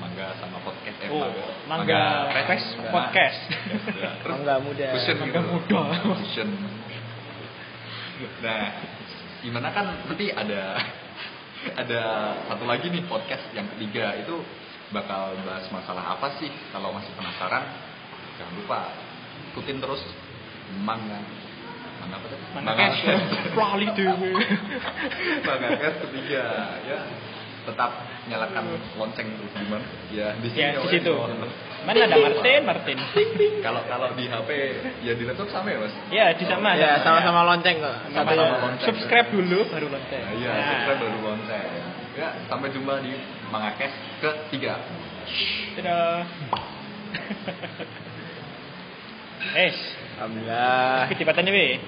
mangga 0.02 0.34
sama 0.42 0.58
podcast 0.66 0.98
eh, 1.06 1.10
Oh, 1.14 1.30
mangga, 1.70 2.28
Mangga 2.34 2.58
Podcast. 2.90 3.40
terus 4.26 4.34
Mangga 4.42 4.56
muda. 4.60 4.88
fusion 4.98 5.16
Mangga 5.22 5.40
gitu. 5.40 5.52
muda. 5.54 5.82
Fusion. 6.20 6.50
Nah, 8.42 8.64
gimana 9.46 9.70
kan 9.70 9.86
nanti 10.10 10.32
ada 10.34 10.80
ada 11.78 12.02
satu 12.52 12.66
lagi 12.68 12.92
nih 12.92 13.06
podcast 13.08 13.48
yang 13.56 13.68
ketiga 13.76 14.18
itu 14.20 14.36
bakal 14.92 15.32
bahas 15.48 15.66
masalah 15.72 16.16
apa 16.20 16.36
sih 16.40 16.52
kalau 16.76 16.92
masih 16.92 17.12
penasaran 17.16 17.64
jangan 18.36 18.54
lupa 18.60 18.80
ikutin 19.52 19.80
terus 19.80 20.04
mangga 20.84 21.24
Cash. 22.54 23.02
Lali 23.58 23.88
dewe. 23.98 24.30
mangga 25.42 25.70
Cash 25.82 25.98
ketiga 26.08 26.44
ya 26.86 27.00
tetap 27.64 27.92
nyalakan 28.28 28.76
lonceng 29.00 29.24
terus 29.40 29.54
gimana 29.56 29.88
ya 30.12 30.36
di 30.36 30.52
sini 30.52 30.60
Ya, 30.68 30.70
di 30.76 30.84
oh, 30.84 30.92
situ. 30.92 31.12
oh. 31.16 31.32
Mana 31.88 32.08
ada 32.08 32.16
Martin, 32.20 32.60
Martin. 32.68 32.98
kalau 33.64 33.82
kalau 33.88 34.12
di 34.16 34.28
HP 34.28 34.50
ya 35.04 35.16
di 35.16 35.24
laptop 35.24 35.48
sama 35.52 35.72
ya 35.72 35.80
mas 35.80 35.96
Ya, 36.12 36.26
di 36.36 36.44
sama. 36.44 36.76
Ya, 36.76 37.00
sama-sama 37.04 37.44
lonceng 37.48 37.80
kok. 37.80 37.96
Sama-sama 38.12 38.56
lonceng. 38.68 38.88
Subscribe 38.88 39.28
dulu 39.32 39.60
baru 39.68 39.88
lonceng. 39.92 40.24
Nah, 40.24 40.34
iya, 40.40 40.52
Nah. 40.52 40.64
subscribe 40.72 41.00
baru 41.08 41.18
lonceng. 41.24 41.68
Ya, 42.14 42.28
sampai 42.48 42.68
jumpa 42.72 42.94
di 43.00 43.12
Mangakes 43.52 43.94
ketiga. 44.20 44.74
Dadah. 45.80 46.24
Eh, 49.44 49.72
Alhamdulillah. 50.24 51.12
ketibatan 51.12 51.44
nih, 51.52 51.84